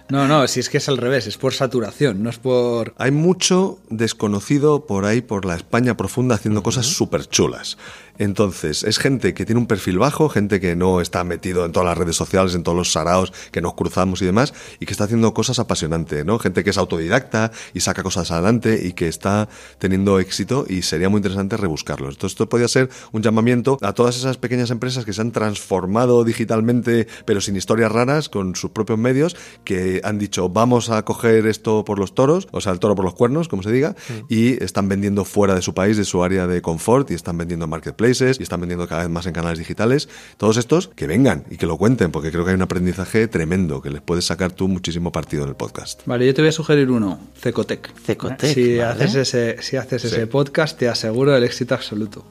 [0.10, 2.94] no, no, si es que es al revés, es por saturación, no es por...
[2.98, 7.78] Hay mucho desconocido por ahí, por la España profunda, haciendo cosas súper chulas.
[8.22, 11.88] Entonces, es gente que tiene un perfil bajo, gente que no está metido en todas
[11.90, 15.06] las redes sociales, en todos los saraos que nos cruzamos y demás, y que está
[15.06, 16.38] haciendo cosas apasionantes, ¿no?
[16.38, 19.50] Gente que es autodidacta y saca cosas adelante y que está
[19.80, 22.16] teniendo éxito y sería muy interesante rebuscarlos.
[22.16, 26.24] Entonces, esto podría ser un llamamiento a todas esas pequeñas empresas que se han transformado
[26.24, 31.48] digitalmente, pero sin historias raras, con sus propios medios, que han dicho, vamos a coger
[31.48, 33.96] esto por los toros, o sea, el toro por los cuernos, como se diga,
[34.30, 37.66] y están vendiendo fuera de su país, de su área de confort, y están vendiendo
[37.66, 40.10] en marketplace y están vendiendo cada vez más en canales digitales.
[40.38, 43.82] Todos estos que vengan y que lo cuenten, porque creo que hay un aprendizaje tremendo
[43.82, 46.02] que les puedes sacar tú muchísimo partido en el podcast.
[46.06, 47.94] Vale, yo te voy a sugerir uno, Cecotec.
[47.96, 48.54] Cecotec.
[48.54, 52.26] Si haces ese, si haces ese podcast, te aseguro el éxito absoluto.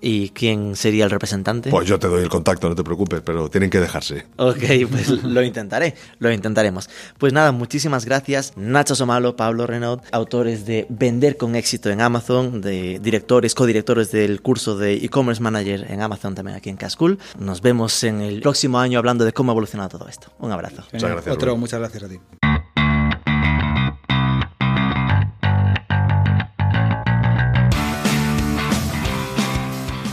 [0.00, 1.70] ¿Y quién sería el representante?
[1.70, 4.26] Pues yo te doy el contacto, no te preocupes, pero tienen que dejarse.
[4.36, 6.88] Ok, pues lo intentaré, lo intentaremos.
[7.18, 12.60] Pues nada, muchísimas gracias Nacho Somalo, Pablo Renaud, autores de Vender con éxito en Amazon,
[12.60, 17.18] de directores, codirectores del curso de e-commerce manager en Amazon también aquí en Cascool.
[17.38, 20.28] Nos vemos en el próximo año hablando de cómo ha evolucionado todo esto.
[20.38, 20.84] Un abrazo.
[20.92, 21.34] muchas gracias.
[21.34, 22.47] Otro, muchas gracias a ti.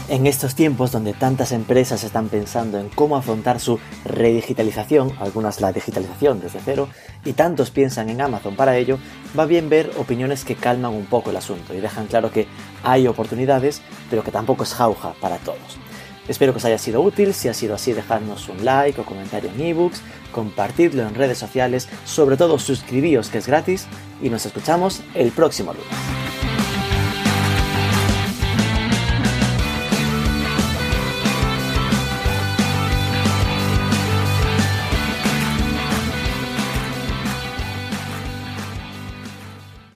[0.07, 5.73] En estos tiempos donde tantas empresas están pensando en cómo afrontar su redigitalización, algunas la
[5.73, 6.89] digitalización desde cero,
[7.23, 8.99] y tantos piensan en Amazon para ello,
[9.37, 12.47] va bien ver opiniones que calman un poco el asunto y dejan claro que
[12.83, 13.81] hay oportunidades,
[14.11, 15.79] pero que tampoco es jauja para todos.
[16.27, 19.49] Espero que os haya sido útil, si ha sido así dejadnos un like o comentario
[19.49, 23.87] en ebooks, compartidlo en redes sociales, sobre todo suscribíos que es gratis
[24.21, 26.64] y nos escuchamos el próximo lunes.